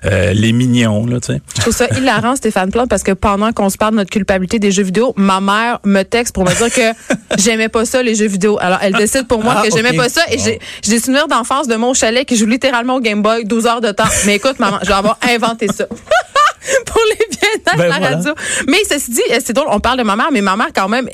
euh, 0.06 0.34
les 0.34 0.52
mignons, 0.52 1.06
là, 1.06 1.20
tu 1.20 1.34
sais. 1.34 1.41
Je 1.56 1.62
trouve 1.62 1.74
ça 1.74 1.88
hilarant, 1.98 2.36
Stéphane 2.36 2.72
Plante, 2.72 2.90
parce 2.90 3.04
que 3.04 3.12
pendant 3.12 3.52
qu'on 3.52 3.70
se 3.70 3.78
parle 3.78 3.92
de 3.92 3.98
notre 3.98 4.10
culpabilité 4.10 4.58
des 4.58 4.72
jeux 4.72 4.84
vidéo, 4.84 5.14
ma 5.18 5.42
mère 5.42 5.80
me 5.84 6.04
texte 6.04 6.34
pour 6.34 6.46
me 6.46 6.54
dire 6.56 6.74
que 6.74 7.16
j'aimais 7.38 7.68
pas 7.70 7.84
ça, 7.86 8.02
les 8.02 8.16
jeux 8.16 8.28
vidéo. 8.28 8.58
Alors, 8.62 8.80
elle 8.82 8.94
décide 8.94 9.28
pour 9.28 9.44
moi 9.44 9.56
Ah, 9.58 9.62
que 9.64 9.70
j'aimais 9.76 9.94
pas 9.94 10.08
ça. 10.10 10.22
Et 10.30 10.38
j'ai 10.40 10.60
j'ai 10.82 10.92
des 10.92 11.00
souvenirs 11.00 11.28
d'enfance 11.28 11.68
de 11.68 11.76
mon 11.76 11.94
chalet 11.94 12.26
qui 12.26 12.38
joue 12.38 12.46
littéralement 12.46 12.96
au 12.96 13.00
Game 13.02 13.22
Boy 13.22 13.44
12 13.46 13.66
heures 13.68 13.82
de 13.82 13.92
temps. 13.92 14.06
Mais 14.26 14.36
écoute, 14.36 14.60
maman, 14.60 14.78
je 14.82 14.88
vais 14.88 14.94
avoir 14.94 15.18
inventé 15.30 15.68
ça. 15.68 15.86
pour 16.86 17.02
les 17.10 17.26
bien-être 17.36 17.78
Ben 17.78 17.88
la 17.90 17.98
voilà. 18.00 18.16
radio. 18.18 18.34
Mais 18.68 18.78
ceci 18.90 19.12
dit, 19.12 19.22
euh, 19.32 19.40
c'est 19.44 19.54
drôle, 19.54 19.68
on 19.70 19.80
parle 19.80 19.98
de 19.98 20.04
ma 20.04 20.16
mère, 20.16 20.30
mais 20.32 20.42
ma 20.42 20.56
mère, 20.56 20.70
quand 20.76 20.88
même, 20.90 21.08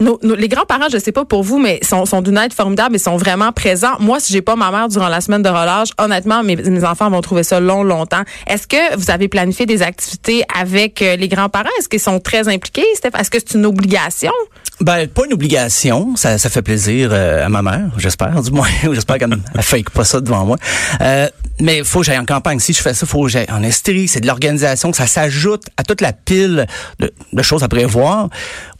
nos- 0.00 0.18
nos- 0.22 0.34
les 0.34 0.48
grands-parents, 0.48 0.88
je 0.92 0.98
sais 0.98 1.12
pas 1.12 1.24
pour 1.24 1.42
vous, 1.42 1.58
mais 1.58 1.80
sont, 1.82 2.06
sont 2.06 2.22
d'une 2.22 2.38
aide 2.38 2.52
formidable 2.52 2.96
et 2.96 2.98
sont 2.98 3.16
vraiment 3.16 3.52
présents. 3.52 3.94
Moi, 4.00 4.20
si 4.20 4.32
j'ai 4.32 4.42
pas 4.42 4.56
ma 4.56 4.70
mère 4.70 4.88
durant 4.88 5.08
la 5.08 5.20
semaine 5.20 5.42
de 5.42 5.48
relâche, 5.48 5.88
honnêtement, 5.98 6.42
mes, 6.42 6.56
mes 6.56 6.84
enfants 6.84 7.10
vont 7.10 7.20
trouver 7.20 7.42
ça 7.42 7.60
long, 7.60 7.82
longtemps. 7.82 8.22
Est-ce 8.46 8.66
que 8.66 8.96
vous 8.96 9.10
avez 9.10 9.28
planifié 9.28 9.66
des 9.66 9.82
activités 9.82 10.44
avec 10.58 11.02
euh, 11.02 11.16
les 11.16 11.28
grands-parents? 11.28 11.68
Est-ce 11.78 11.88
qu'ils 11.88 12.00
sont 12.00 12.20
très 12.20 12.48
impliqués, 12.48 12.84
Steph? 12.94 13.10
Est-ce 13.18 13.30
que 13.30 13.38
c'est 13.38 13.54
une 13.56 13.66
obligation? 13.66 14.32
Ben, 14.80 15.06
pas 15.08 15.24
une 15.26 15.32
obligation. 15.34 16.16
Ça, 16.16 16.36
ça 16.38 16.50
fait 16.50 16.62
plaisir 16.62 17.10
euh, 17.12 17.44
à 17.46 17.48
ma 17.48 17.62
mère, 17.62 17.90
j'espère, 17.96 18.40
du 18.42 18.50
moins. 18.50 18.68
j'espère 18.92 19.18
qu'elle 19.18 19.28
ne 19.30 19.62
fake 19.62 19.90
pas 19.90 20.04
ça 20.04 20.20
devant 20.20 20.44
moi. 20.44 20.56
Euh, 21.00 21.28
mais 21.60 21.78
il 21.78 21.84
faut 21.84 22.00
que 22.00 22.06
j'aille 22.06 22.18
en 22.18 22.24
campagne. 22.24 22.58
Si 22.58 22.72
je 22.72 22.82
fais 22.82 22.94
ça, 22.94 23.06
il 23.06 23.08
faut 23.08 23.22
que 23.22 23.28
j'aille 23.28 23.50
en 23.50 23.62
Estrie. 23.62 24.08
C'est 24.08 24.20
de 24.20 24.26
l'organisation. 24.26 24.92
Ça 24.92 25.06
s'ajoute 25.06 25.62
à 25.76 25.82
toute 25.84 26.00
la 26.00 26.12
pile 26.12 26.66
de, 26.98 27.12
de 27.32 27.42
choses 27.42 27.62
à 27.62 27.68
prévoir. 27.68 28.28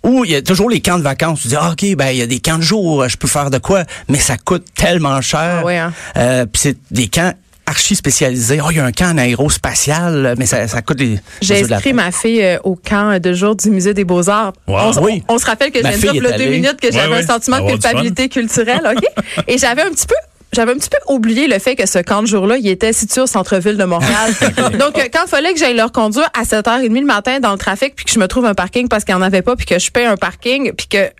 Ou 0.02 0.24
il 0.24 0.32
y 0.32 0.34
a 0.34 0.42
toujours 0.42 0.68
les 0.70 0.80
camps 0.80 0.98
de 0.98 1.02
vacances. 1.02 1.42
Tu 1.42 1.48
dis, 1.48 1.56
ah, 1.56 1.70
OK, 1.72 1.96
ben 1.96 2.08
il 2.10 2.16
y 2.18 2.22
a 2.22 2.26
des 2.26 2.40
camps 2.40 2.58
de 2.58 2.62
jour, 2.62 3.08
je 3.08 3.16
peux 3.16 3.28
faire 3.28 3.50
de 3.50 3.58
quoi? 3.58 3.84
Mais 4.08 4.18
ça 4.18 4.36
coûte 4.36 4.66
tellement 4.74 5.20
cher. 5.20 5.58
Ah 5.60 5.64
ouais, 5.64 5.78
hein? 5.78 5.92
Euh, 6.16 6.46
Puis 6.46 6.60
c'est 6.62 6.76
des 6.90 7.08
camps 7.08 7.32
archi 7.66 7.96
spécialisés. 7.96 8.60
Oh, 8.62 8.70
il 8.70 8.76
y 8.76 8.80
a 8.80 8.84
un 8.84 8.92
camp 8.92 9.14
en 9.14 9.16
aérospatial, 9.18 10.34
mais 10.36 10.44
ça, 10.44 10.68
ça 10.68 10.82
coûte 10.82 10.98
des... 10.98 11.18
J'ai 11.40 11.62
inscrit 11.62 11.94
ma 11.94 12.12
fille 12.12 12.42
euh, 12.42 12.58
au 12.64 12.76
camp 12.76 13.18
de 13.18 13.32
jour 13.32 13.56
du 13.56 13.70
musée 13.70 13.94
des 13.94 14.04
Beaux-Arts. 14.04 14.52
Wow. 14.68 14.76
On, 14.98 15.02
Oui. 15.02 15.24
on, 15.28 15.34
on 15.34 15.38
se 15.38 15.46
rappelle 15.46 15.70
que 15.70 15.78
dire 15.78 15.88
est 15.88 15.98
il 16.14 16.22
y 16.22 16.26
a 16.26 16.36
deux 16.36 16.48
minutes 16.50 16.78
que 16.80 16.92
j'avais 16.92 17.08
Ouais, 17.08 17.22
un 17.22 17.26
sentiment 17.26 17.60
de 17.64 17.70
culpabilité 17.70 18.28
culturelle, 18.28 18.82
OK? 18.94 19.02
Et 19.48 19.56
j'avais 19.56 19.82
un 19.82 19.90
petit 19.90 20.06
peu 20.06 20.14
j'avais 20.54 20.72
un 20.72 20.76
petit 20.76 20.88
peu 20.90 21.12
oublié 21.12 21.46
le 21.46 21.58
fait 21.58 21.76
que 21.76 21.86
ce 21.86 21.98
camp 21.98 22.22
de 22.22 22.26
jour-là, 22.26 22.56
il 22.56 22.68
était 22.68 22.92
situé 22.92 23.20
au 23.20 23.26
centre-ville 23.26 23.76
de 23.76 23.84
Montréal. 23.84 24.32
Donc, 24.78 24.98
euh, 24.98 25.02
quand 25.12 25.24
il 25.26 25.28
fallait 25.28 25.52
que 25.52 25.58
j'aille 25.58 25.76
le 25.76 25.82
reconduire 25.82 26.28
à 26.38 26.44
7h30 26.44 26.92
le 27.00 27.04
matin 27.06 27.40
dans 27.40 27.52
le 27.52 27.58
trafic, 27.58 27.94
puis 27.96 28.04
que 28.04 28.10
je 28.10 28.18
me 28.18 28.28
trouve 28.28 28.46
un 28.46 28.54
parking 28.54 28.88
parce 28.88 29.04
qu'il 29.04 29.14
n'y 29.14 29.20
en 29.20 29.24
avait 29.24 29.42
pas, 29.42 29.56
puis 29.56 29.66
que 29.66 29.78
je 29.78 29.90
paie 29.90 30.04
un 30.06 30.16
parking, 30.16 30.72
puis 30.72 30.86
que 30.88 31.10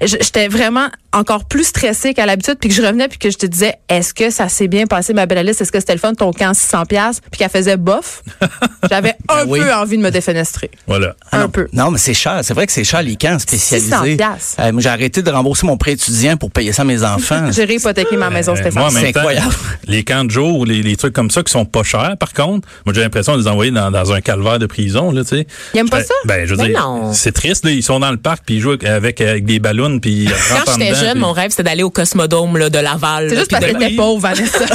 j'étais 0.00 0.48
vraiment 0.48 0.88
encore 1.14 1.44
plus 1.44 1.64
stressée 1.64 2.14
qu'à 2.14 2.24
l'habitude, 2.26 2.56
puis 2.58 2.70
que 2.70 2.74
je 2.74 2.82
revenais, 2.82 3.06
puis 3.08 3.18
que 3.18 3.30
je 3.30 3.36
te 3.36 3.46
disais, 3.46 3.74
est-ce 3.88 4.14
que 4.14 4.30
ça 4.30 4.48
s'est 4.48 4.68
bien 4.68 4.86
passé, 4.86 5.12
ma 5.12 5.26
belle 5.26 5.38
Alice? 5.38 5.60
Est-ce 5.60 5.70
que 5.72 5.78
c'était 5.78 5.92
le 5.92 5.98
fun, 5.98 6.14
ton 6.14 6.32
camp 6.32 6.52
600$? 6.52 7.18
Puis 7.30 7.38
qu'elle 7.38 7.50
faisait 7.50 7.76
bof. 7.76 8.22
J'avais 8.90 9.14
un 9.28 9.46
oui. 9.46 9.60
peu 9.60 9.72
envie 9.74 9.98
de 9.98 10.02
me 10.02 10.10
défenestrer. 10.10 10.70
Voilà. 10.86 11.14
Ah 11.30 11.38
un 11.38 11.42
non. 11.42 11.48
peu. 11.50 11.68
Non, 11.72 11.90
mais 11.90 11.98
c'est 11.98 12.14
cher. 12.14 12.40
C'est 12.42 12.54
vrai 12.54 12.66
que 12.66 12.72
c'est 12.72 12.84
cher, 12.84 13.02
les 13.02 13.16
camps 13.16 13.38
spécialisés. 13.38 13.90
600 13.90 14.16
piastres. 14.16 14.56
Euh, 14.60 14.72
moi, 14.72 14.80
j'ai 14.80 14.88
arrêté 14.88 15.22
de 15.22 15.30
rembourser 15.30 15.66
mon 15.66 15.76
prêt 15.76 15.92
étudiant 15.92 16.36
pour 16.38 16.50
payer 16.50 16.72
ça 16.72 16.82
à 16.82 16.84
mes 16.86 17.02
enfants. 17.04 17.50
J'ai 17.52 17.64
réhypothéqué 17.64 18.16
ma 18.16 18.30
maison, 18.30 18.52
Euh, 18.52 18.56
Stéphane. 18.72 18.82
moi, 18.82 18.90
en 18.90 18.92
même 18.92 19.04
C'est 19.06 19.12
temps, 19.12 19.18
incroyable. 19.20 19.54
les 19.86 20.04
camps 20.04 20.24
de 20.24 20.30
jour, 20.30 20.66
les, 20.66 20.82
les 20.82 20.96
trucs 20.96 21.12
comme 21.12 21.30
ça 21.30 21.42
qui 21.42 21.52
sont 21.52 21.64
pas 21.64 21.82
chers, 21.82 22.16
par 22.18 22.32
contre, 22.32 22.68
moi 22.84 22.94
j'ai 22.94 23.00
l'impression 23.00 23.36
de 23.36 23.42
les 23.42 23.48
envoyer 23.48 23.70
dans, 23.70 23.90
dans 23.90 24.12
un 24.12 24.20
calvaire 24.20 24.58
de 24.58 24.66
prison, 24.66 25.10
là, 25.12 25.22
tu 25.22 25.28
sais. 25.36 25.46
Ils 25.74 25.78
aiment 25.80 25.88
pas 25.90 25.98
Ben, 25.98 26.04
ça? 26.04 26.14
Ben, 26.24 26.44
je 26.46 26.50
veux 26.54 26.56
Ben 26.56 26.66
dire, 26.68 26.88
c'est 27.12 27.32
triste, 27.32 27.64
là, 27.64 27.70
ils 27.70 27.82
sont 27.82 28.00
dans 28.00 28.10
le 28.10 28.16
parc 28.16 28.42
puis 28.46 28.56
ils 28.56 28.60
jouent 28.60 28.76
avec, 28.84 29.20
avec 29.20 29.44
des 29.44 29.58
ballons 29.58 29.98
puis 29.98 30.24
ils 30.24 30.28
rentrent 30.28 30.64
Quand 30.66 30.72
j'étais 30.78 30.94
jeune, 30.94 31.12
puis- 31.12 31.20
mon 31.20 31.32
rêve, 31.32 31.50
c'était 31.50 31.62
d'aller 31.64 31.82
au 31.82 31.90
Cosmodome 31.90 32.56
là, 32.58 32.70
de 32.70 32.78
Laval. 32.78 33.28
C'est 33.30 33.36
juste 33.36 33.50
parce 33.50 33.64
qu'elle 33.64 33.82
était 33.82 33.96
pauvre, 33.96 34.20
Vanessa. 34.20 34.58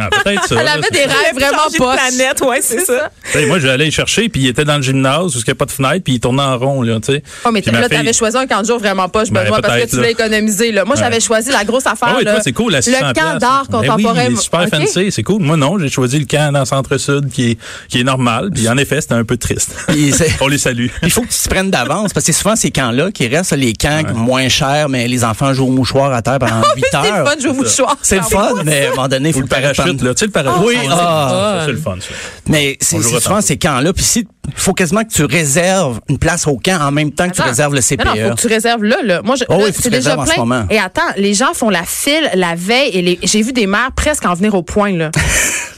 Ah, 0.00 0.10
peut-être 0.10 0.46
ça. 0.46 0.56
Elle 0.60 0.68
avait 0.68 0.90
des 0.92 1.00
rêves 1.00 1.34
vraiment 1.34 1.64
pas. 1.76 1.96
planète, 1.96 2.40
ouais, 2.42 2.60
c'est 2.62 2.84
ça. 2.84 3.10
Moi, 3.48 3.58
j'allais 3.58 3.86
les 3.86 3.90
chercher, 3.90 4.28
puis 4.28 4.42
il 4.42 4.46
était 4.48 4.64
dans 4.64 4.76
le 4.76 4.82
gymnase, 4.82 5.34
où 5.34 5.40
il 5.40 5.44
n'y 5.44 5.50
a 5.50 5.54
pas 5.56 5.64
de 5.64 5.72
fenêtre, 5.72 6.04
puis 6.04 6.14
il 6.14 6.20
tournait 6.20 6.42
en 6.42 6.56
rond, 6.56 6.82
là, 6.82 7.00
tu 7.00 7.12
sais. 7.14 7.22
Oh, 7.44 7.50
mais 7.50 7.60
là, 7.62 7.88
t'avais 7.88 8.12
choisi 8.12 8.36
un 8.36 8.46
camp 8.46 8.60
de 8.62 8.66
jour 8.66 8.78
vraiment 8.78 9.08
pas, 9.08 9.24
je 9.24 9.32
Ben, 9.32 9.42
Benoît, 9.44 9.60
parce 9.60 9.80
que 9.82 9.86
tu 9.90 10.04
économisé, 10.06 10.70
là. 10.70 10.84
Moi, 10.84 10.94
Ouais. 10.94 11.02
j'avais 11.02 11.18
choisi 11.20 11.50
la 11.50 11.64
grosse 11.64 11.86
affaire, 11.86 12.16
Ah 12.20 12.22
toi, 12.22 12.40
c'est 12.42 12.52
cool, 12.52 12.72
la 12.72 12.82
600 12.82 13.07
Le 13.08 13.14
camp 13.14 13.38
d'art 13.38 13.64
Ben 13.68 13.78
contemporain. 13.78 14.14
oui, 14.26 14.26
il 14.30 14.38
est 14.38 14.40
super 14.42 14.68
fancy, 14.68 15.12
c'est 15.12 15.22
cool. 15.22 15.42
Moi, 15.42 15.56
non, 15.56 15.78
j'ai 15.78 15.88
choisi 15.88 16.18
le 16.18 16.24
camp 16.26 16.52
dans 16.52 16.60
le 16.60 16.64
centre-sud, 16.64 17.30
qui 17.30 17.52
est, 17.52 17.58
qui 17.88 18.00
est 18.00 18.04
normal, 18.04 18.50
puis 18.54 18.68
en 18.68 18.76
effet, 18.76 19.00
c'était 19.00 19.14
un 19.14 19.24
peu 19.24 19.36
triste. 19.36 19.74
On 20.40 20.48
les 20.48 20.58
salue. 20.58 20.86
Il 21.02 21.10
faut 21.10 21.22
que 21.22 21.28
tu 21.28 21.38
te 21.38 21.48
prennes 21.48 21.70
d'avance 21.70 22.12
parce 22.12 22.26
que 22.26 22.32
c'est 22.32 22.38
souvent 22.40 22.56
ces 22.56 22.70
camps-là 22.70 23.10
qui 23.10 23.26
restent 23.28 23.52
les 23.56 23.72
camps 23.72 24.02
moins 24.14 24.48
chers, 24.48 24.88
mais 24.88 25.06
les 25.08 25.24
enfants 25.24 25.52
jouent 25.52 25.66
au 25.68 25.70
mouchoir 25.72 26.12
à 26.12 26.22
terre 26.22 26.38
pendant 26.38 26.62
8 26.76 26.84
C'est 26.90 26.96
le 27.02 27.06
heures. 27.08 27.26
fun, 27.28 27.36
vais 27.42 27.48
vous 27.52 27.62
le 27.62 27.68
choix. 27.68 27.96
C'est 28.02 28.16
le 28.16 28.22
fun, 28.22 28.52
mais 28.64 28.86
à 28.86 28.88
un 28.88 28.94
moment 28.94 29.08
donné, 29.08 29.28
il 29.30 29.32
faut 29.34 29.40
le 29.40 29.46
parachute, 29.46 30.02
là. 30.02 30.14
Tu 30.14 30.20
sais, 30.20 30.26
le 30.26 30.32
parachute. 30.32 30.62
Oui, 30.66 30.74
c'est- 30.80 30.88
ah. 30.90 31.62
c'est 31.66 31.72
le 31.72 31.78
fun, 31.78 31.96
ça. 32.00 32.14
Mais 32.48 32.76
c'est 32.80 33.00
souvent 33.02 33.40
ces 33.40 33.56
camps-là. 33.56 33.92
Puis 33.92 34.04
si, 34.04 34.28
il 34.48 34.60
faut 34.60 34.74
quasiment 34.74 35.04
que 35.04 35.12
tu 35.12 35.24
réserves 35.24 36.00
une 36.08 36.18
place 36.18 36.46
au 36.46 36.56
camp 36.56 36.78
en 36.80 36.90
même 36.90 37.12
temps 37.12 37.28
que 37.28 37.34
tu 37.34 37.42
réserves 37.42 37.74
le 37.74 37.80
Non, 37.80 38.04
non, 38.04 38.10
faut 38.12 38.16
CPE. 38.16 38.34
que 38.36 38.40
tu 38.40 38.46
réserves 38.48 38.84
là, 38.84 38.96
là. 39.02 39.22
Moi, 39.22 39.36
je, 39.36 39.44
Oh 39.48 39.52
là, 39.52 39.58
oui, 39.58 39.64
faut 39.66 39.72
que 39.78 39.82
c'est 39.82 39.90
déjà 39.90 40.10
réserves 40.10 40.20
en 40.20 40.26
ce 40.26 40.32
plein. 40.32 40.44
moment. 40.44 40.66
Et 40.70 40.78
attends, 40.78 41.02
les 41.16 41.34
gens 41.34 41.52
font 41.54 41.70
la 41.70 41.84
file 41.84 42.30
la 42.34 42.54
veille 42.54 42.90
et 42.92 43.02
les- 43.02 43.18
j'ai 43.22 43.42
vu 43.42 43.52
des 43.52 43.66
mères 43.66 43.90
presque 43.94 44.24
en 44.26 44.34
venir 44.34 44.54
au 44.54 44.62
point, 44.62 44.92
là. 44.92 45.10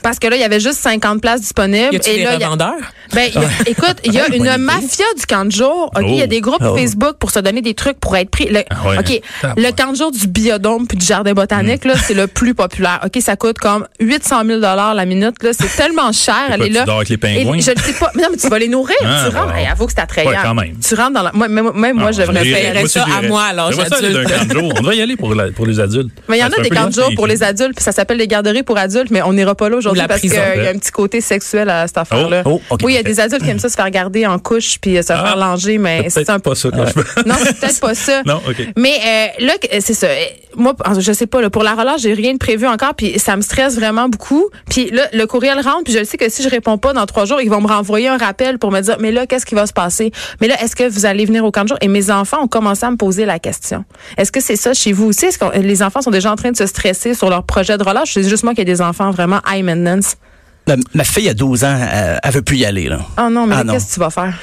Parce 0.02 0.18
que 0.18 0.26
là, 0.28 0.36
il 0.36 0.40
y 0.40 0.44
avait 0.44 0.60
juste 0.60 0.78
50 0.80 1.20
places 1.20 1.42
disponibles. 1.42 1.92
Y 1.92 1.96
et 1.96 1.98
des 1.98 2.24
là, 2.24 2.34
il 2.34 2.40
y 2.40 2.44
a- 2.44 2.46
revendeurs? 2.48 2.74
Ben, 3.12 3.28
il 3.34 3.40
y 3.40 3.44
a- 3.44 3.48
écoute, 3.66 3.96
il 4.04 4.14
y 4.14 4.20
a 4.20 4.28
une 4.28 4.46
idée. 4.46 4.56
mafia 4.56 5.04
du 5.18 5.26
camp 5.26 5.44
de 5.44 5.50
jour. 5.52 5.90
OK, 5.94 6.02
il 6.06 6.14
y 6.14 6.20
a 6.22 6.24
Oh. 6.24 6.26
des 6.28 6.40
groupes 6.40 6.62
Oh. 6.64 6.76
Facebook 6.76 7.16
pour 7.18 7.30
se 7.30 7.38
donner 7.40 7.60
des 7.60 7.74
trucs 7.74 7.98
pour 8.00 8.16
être 8.16 8.30
pris. 8.30 8.46
Le, 8.48 8.62
Ah 8.70 8.88
ouais. 8.88 8.98
OK, 8.98 9.20
Ah 9.42 9.54
le 9.56 9.70
camp 9.72 9.92
de 9.92 9.96
jour 9.96 10.10
du 10.10 10.26
biodôme 10.26 10.86
puis 10.86 10.96
du 10.96 11.04
jardin 11.04 11.32
botanique, 11.34 11.84
là, 11.84 11.94
c'est 12.02 12.14
le 12.14 12.28
plus 12.28 12.54
populaire. 12.54 13.00
OK, 13.04 13.20
ça 13.20 13.36
coûte 13.36 13.58
comme 13.58 13.86
800 13.98 14.42
000 14.46 14.60
la 14.60 15.04
minute, 15.04 15.42
là. 15.42 15.50
C'est 15.52 15.68
tellement 15.76 16.12
cher. 16.12 16.34
Elle 16.50 16.62
tu 16.62 16.68
là. 16.70 16.84
dors 16.84 16.96
avec 16.98 17.08
les 17.10 17.18
pingouins? 17.18 17.56
Et 17.56 17.60
je 17.60 17.72
ne 17.72 17.76
sais 17.78 17.92
pas. 17.92 18.10
Mais 18.14 18.22
non, 18.22 18.28
mais 18.30 18.36
tu 18.38 18.48
vas 18.48 18.58
les 18.60 18.68
nourrir. 18.68 18.96
Ah, 19.04 19.26
tu 19.28 19.34
rentres. 19.36 19.48
wow. 19.52 19.56
Hey, 19.58 19.66
avoue 19.66 19.86
que 19.86 19.92
c'est 19.92 20.00
attrayant. 20.00 20.30
Ouais, 20.30 20.36
quand 20.42 20.54
même. 20.54 20.76
Tu 20.86 20.94
rentres 20.94 21.12
dans 21.14 21.22
la. 21.22 21.32
Moi, 21.32 21.48
même, 21.48 21.70
même 21.74 21.96
moi, 21.96 22.06
Ah, 22.08 22.12
je 22.12 22.22
moi 22.30 22.40
aussi, 22.82 22.88
ça 22.90 23.04
à 23.04 23.22
moi, 23.22 23.50
jour. 24.50 24.70
On 24.76 24.80
devrait 24.80 24.96
y 24.96 25.02
aller 25.02 25.16
pour, 25.16 25.34
la- 25.34 25.50
pour 25.50 25.66
les 25.66 25.80
adultes. 25.80 26.10
Mais 26.28 26.38
il 26.38 26.40
y 26.40 26.44
en 26.44 26.48
a 26.48 26.60
des 26.60 26.70
camps 26.70 26.86
de 26.88 26.92
jour 26.92 27.10
pour 27.16 27.26
les 27.26 27.42
adultes, 27.42 27.74
puis 27.76 27.84
ça 27.84 27.92
s'appelle 27.92 28.18
des 28.18 28.26
garderies 28.28 28.62
pour 28.62 28.78
adultes, 28.78 29.10
mais 29.10 29.22
on 29.22 29.32
n'ira 29.32 29.54
pas 29.54 29.68
là 29.68 29.76
aujourd'hui 29.76 30.02
parce 30.06 30.20
qu'il 30.20 30.32
y 30.32 30.36
a 30.38 30.70
un 30.70 30.78
petit 30.78 30.90
côté 30.92 31.20
sexuel 31.20 31.68
à 31.70 31.86
cette 31.86 31.98
affaire-là. 31.98 32.42
Oh, 32.44 32.60
oui, 32.82 32.92
il 32.92 32.96
y 32.96 32.98
a 32.98 33.02
des 33.02 33.20
adultes 33.20 33.42
qui 33.42 33.50
aiment 33.50 33.58
ça 33.58 33.68
se 33.68 33.74
faire 33.76 33.90
garder 33.90 34.26
en 34.26 34.38
couche 34.38 34.78
puis 34.80 34.96
euh, 34.98 35.02
se 35.02 35.12
Ah, 35.12 35.24
faire 35.24 35.36
langer, 35.36 35.78
mais 35.78 36.06
C'est 36.08 36.28
un 36.30 36.38
peu. 36.38 36.50
pas 36.50 36.54
ça 36.54 36.70
que 36.70 36.76
je 36.76 36.94
veux. 36.94 37.04
Non, 37.26 37.34
c'est 37.42 37.58
peut-être 37.58 37.80
pas 37.80 37.94
ça. 37.94 38.22
Non, 38.26 38.40
OK. 38.48 38.56
Mais 38.76 38.92
euh, 39.40 39.46
là, 39.46 39.52
c'est 39.80 39.94
ça. 39.94 40.06
Euh, 40.06 40.14
Moi, 40.56 40.74
je 40.98 41.12
sais 41.12 41.26
pas. 41.26 41.40
Là, 41.40 41.48
pour 41.50 41.62
la 41.62 41.74
relâche, 41.74 42.02
j'ai 42.02 42.12
rien 42.12 42.32
de 42.34 42.38
prévu 42.38 42.66
encore, 42.66 42.94
puis 42.94 43.18
ça 43.18 43.36
me 43.36 43.42
stresse 43.42 43.76
vraiment 43.76 44.08
beaucoup. 44.08 44.46
Puis 44.68 44.90
là, 44.90 45.04
le 45.12 45.24
courriel 45.26 45.58
rentre, 45.60 45.84
puis 45.84 45.92
je 45.92 45.98
le 46.00 46.04
sais 46.04 46.16
que 46.16 46.28
si 46.28 46.42
je 46.42 46.48
réponds 46.48 46.78
pas 46.78 46.92
dans 46.92 47.06
trois 47.06 47.24
jours, 47.24 47.40
ils 47.40 47.50
vont 47.50 47.60
me 47.60 47.66
renvoyer 47.68 48.08
un 48.08 48.16
rappel 48.18 48.39
pour 48.58 48.72
me 48.72 48.80
dire, 48.80 48.96
mais 49.00 49.12
là, 49.12 49.26
qu'est-ce 49.26 49.46
qui 49.46 49.54
va 49.54 49.66
se 49.66 49.72
passer? 49.72 50.10
Mais 50.40 50.48
là, 50.48 50.60
est-ce 50.62 50.74
que 50.76 50.88
vous 50.88 51.06
allez 51.06 51.24
venir 51.24 51.44
au 51.44 51.50
camp 51.50 51.62
de 51.62 51.68
jour? 51.68 51.78
Et 51.80 51.88
mes 51.88 52.10
enfants 52.10 52.42
ont 52.42 52.48
commencé 52.48 52.84
à 52.84 52.90
me 52.90 52.96
poser 52.96 53.24
la 53.26 53.38
question. 53.38 53.84
Est-ce 54.16 54.32
que 54.32 54.40
c'est 54.40 54.56
ça 54.56 54.74
chez 54.74 54.92
vous 54.92 55.06
aussi? 55.06 55.26
Est-ce 55.26 55.38
que 55.38 55.58
les 55.58 55.82
enfants 55.82 56.02
sont 56.02 56.10
déjà 56.10 56.30
en 56.32 56.36
train 56.36 56.50
de 56.50 56.56
se 56.56 56.66
stresser 56.66 57.14
sur 57.14 57.30
leur 57.30 57.44
projet 57.44 57.76
de 57.78 57.82
relâche? 57.82 58.12
C'est 58.14 58.22
juste 58.28 58.44
moi 58.44 58.54
qui 58.54 58.60
ai 58.62 58.64
des 58.64 58.80
enfants 58.80 59.10
vraiment 59.10 59.40
high 59.48 59.64
maintenance. 59.64 60.16
Ma, 60.66 60.76
ma 60.94 61.04
fille 61.04 61.28
a 61.28 61.34
12 61.34 61.64
ans, 61.64 61.78
euh, 61.80 62.16
elle 62.22 62.32
veut 62.32 62.42
plus 62.42 62.58
y 62.58 62.64
aller. 62.64 62.88
Là. 62.88 63.00
Oh 63.18 63.28
non, 63.30 63.46
mais 63.46 63.56
Ah 63.58 63.64
qu'est-ce 63.70 63.88
que 63.88 63.94
tu 63.94 64.00
vas 64.00 64.10
faire? 64.10 64.38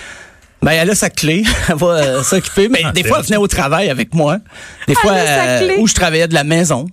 Ben, 0.61 0.71
elle 0.71 0.89
a 0.89 0.95
sa 0.95 1.09
clé, 1.11 1.43
elle 1.69 1.75
va 1.75 1.87
euh, 1.87 2.23
s'occuper. 2.23 2.67
Mais 2.69 2.81
Ah, 2.83 2.91
des 2.91 3.03
fois, 3.03 3.17
elle 3.19 3.25
venait 3.25 3.37
au 3.37 3.47
travail 3.47 3.89
avec 3.89 4.13
moi. 4.15 4.37
Des 4.87 4.95
fois, 4.95 5.13
a 5.13 5.25
sa 5.25 5.41
euh, 5.43 5.59
clé. 5.59 5.75
où 5.79 5.87
je 5.87 5.93
travaillais 5.93 6.27
de 6.27 6.33
la 6.33 6.43
maison. 6.43 6.87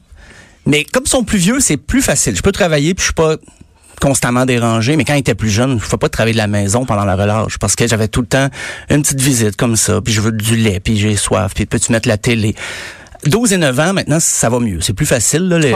Mais 0.67 0.85
comme 0.85 1.05
ils 1.07 1.11
sont 1.11 1.25
plus 1.25 1.39
vieux, 1.39 1.61
c'est 1.61 1.77
plus 1.79 2.03
facile. 2.03 2.37
Je 2.37 2.43
peux 2.43 2.53
travailler 2.53 2.95
puis 2.95 3.01
je 3.03 3.07
suis 3.07 3.15
pas 3.15 3.37
constamment 4.01 4.47
dérangé, 4.47 4.97
mais 4.97 5.05
quand 5.05 5.15
il 5.15 5.21
était 5.21 5.35
plus 5.35 5.51
jeune, 5.51 5.81
je 5.81 5.85
ne 5.93 5.97
pas 5.97 6.09
travailler 6.09 6.35
de 6.35 6.39
la 6.39 6.47
maison 6.47 6.85
pendant 6.85 7.05
la 7.05 7.17
relâche 7.17 7.59
parce 7.59 7.77
que 7.77 7.87
j'avais 7.87 8.09
tout 8.09 8.21
le 8.21 8.27
temps 8.27 8.49
une 8.91 9.03
petite 9.03 9.21
visite 9.21 9.57
comme 9.57 9.77
ça, 9.77 10.01
puis 10.01 10.13
je 10.13 10.21
veux 10.21 10.33
du 10.33 10.57
lait, 10.57 10.81
puis 10.81 10.97
j'ai 10.97 11.17
soif, 11.17 11.53
puis 11.55 11.67
peux-tu 11.67 11.93
mettre 11.93 12.09
la 12.09 12.19
télé? 12.19 12.55
12 13.27 13.53
et 13.53 13.57
9 13.57 13.81
ans, 13.81 13.93
maintenant, 13.93 14.19
ça 14.21 14.49
va 14.49 14.59
mieux. 14.61 14.81
C'est 14.81 14.93
plus 14.93 15.07
facile. 15.07 15.49
Là, 15.49 15.59
les... 15.59 15.73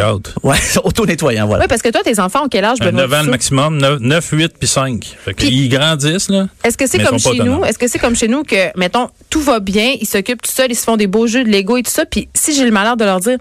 Hâte. 0.00 0.34
Ouais, 0.42 0.56
auto-nettoyant, 0.84 1.46
voilà. 1.46 1.64
Oui, 1.64 1.68
parce 1.68 1.82
que 1.82 1.88
toi, 1.88 2.02
tes 2.02 2.18
enfants 2.18 2.44
ont 2.44 2.48
quel 2.48 2.64
âge, 2.64 2.78
Benoît 2.78 3.02
9 3.02 3.12
ans 3.14 3.22
le 3.24 3.30
maximum, 3.30 3.78
9, 3.78 4.00
9 4.00 4.28
8 4.32 4.52
puis 4.58 4.68
5. 4.68 5.16
Fait 5.24 5.34
qu'ils 5.34 5.68
grandissent, 5.68 6.28
là. 6.28 6.48
Est-ce 6.64 6.76
que 6.76 6.86
c'est 6.86 6.98
comme 6.98 7.16
ils 7.16 7.20
chez 7.20 7.38
nous? 7.38 7.64
Est-ce 7.64 7.78
que 7.78 7.88
c'est 7.88 7.98
comme 7.98 8.16
chez 8.16 8.28
nous 8.28 8.42
que, 8.42 8.76
mettons, 8.76 9.08
tout 9.28 9.40
va 9.40 9.60
bien, 9.60 9.94
ils 10.00 10.06
s'occupent 10.06 10.42
tout 10.42 10.50
seuls, 10.50 10.70
ils 10.70 10.76
se 10.76 10.84
font 10.84 10.96
des 10.96 11.06
beaux 11.06 11.26
jeux 11.26 11.44
de 11.44 11.50
Lego 11.50 11.76
et 11.76 11.82
tout 11.82 11.90
ça, 11.90 12.04
puis 12.04 12.28
si 12.34 12.54
j'ai 12.54 12.64
le 12.64 12.70
malheur 12.70 12.96
de 12.96 13.04
leur 13.04 13.20
dire, 13.20 13.38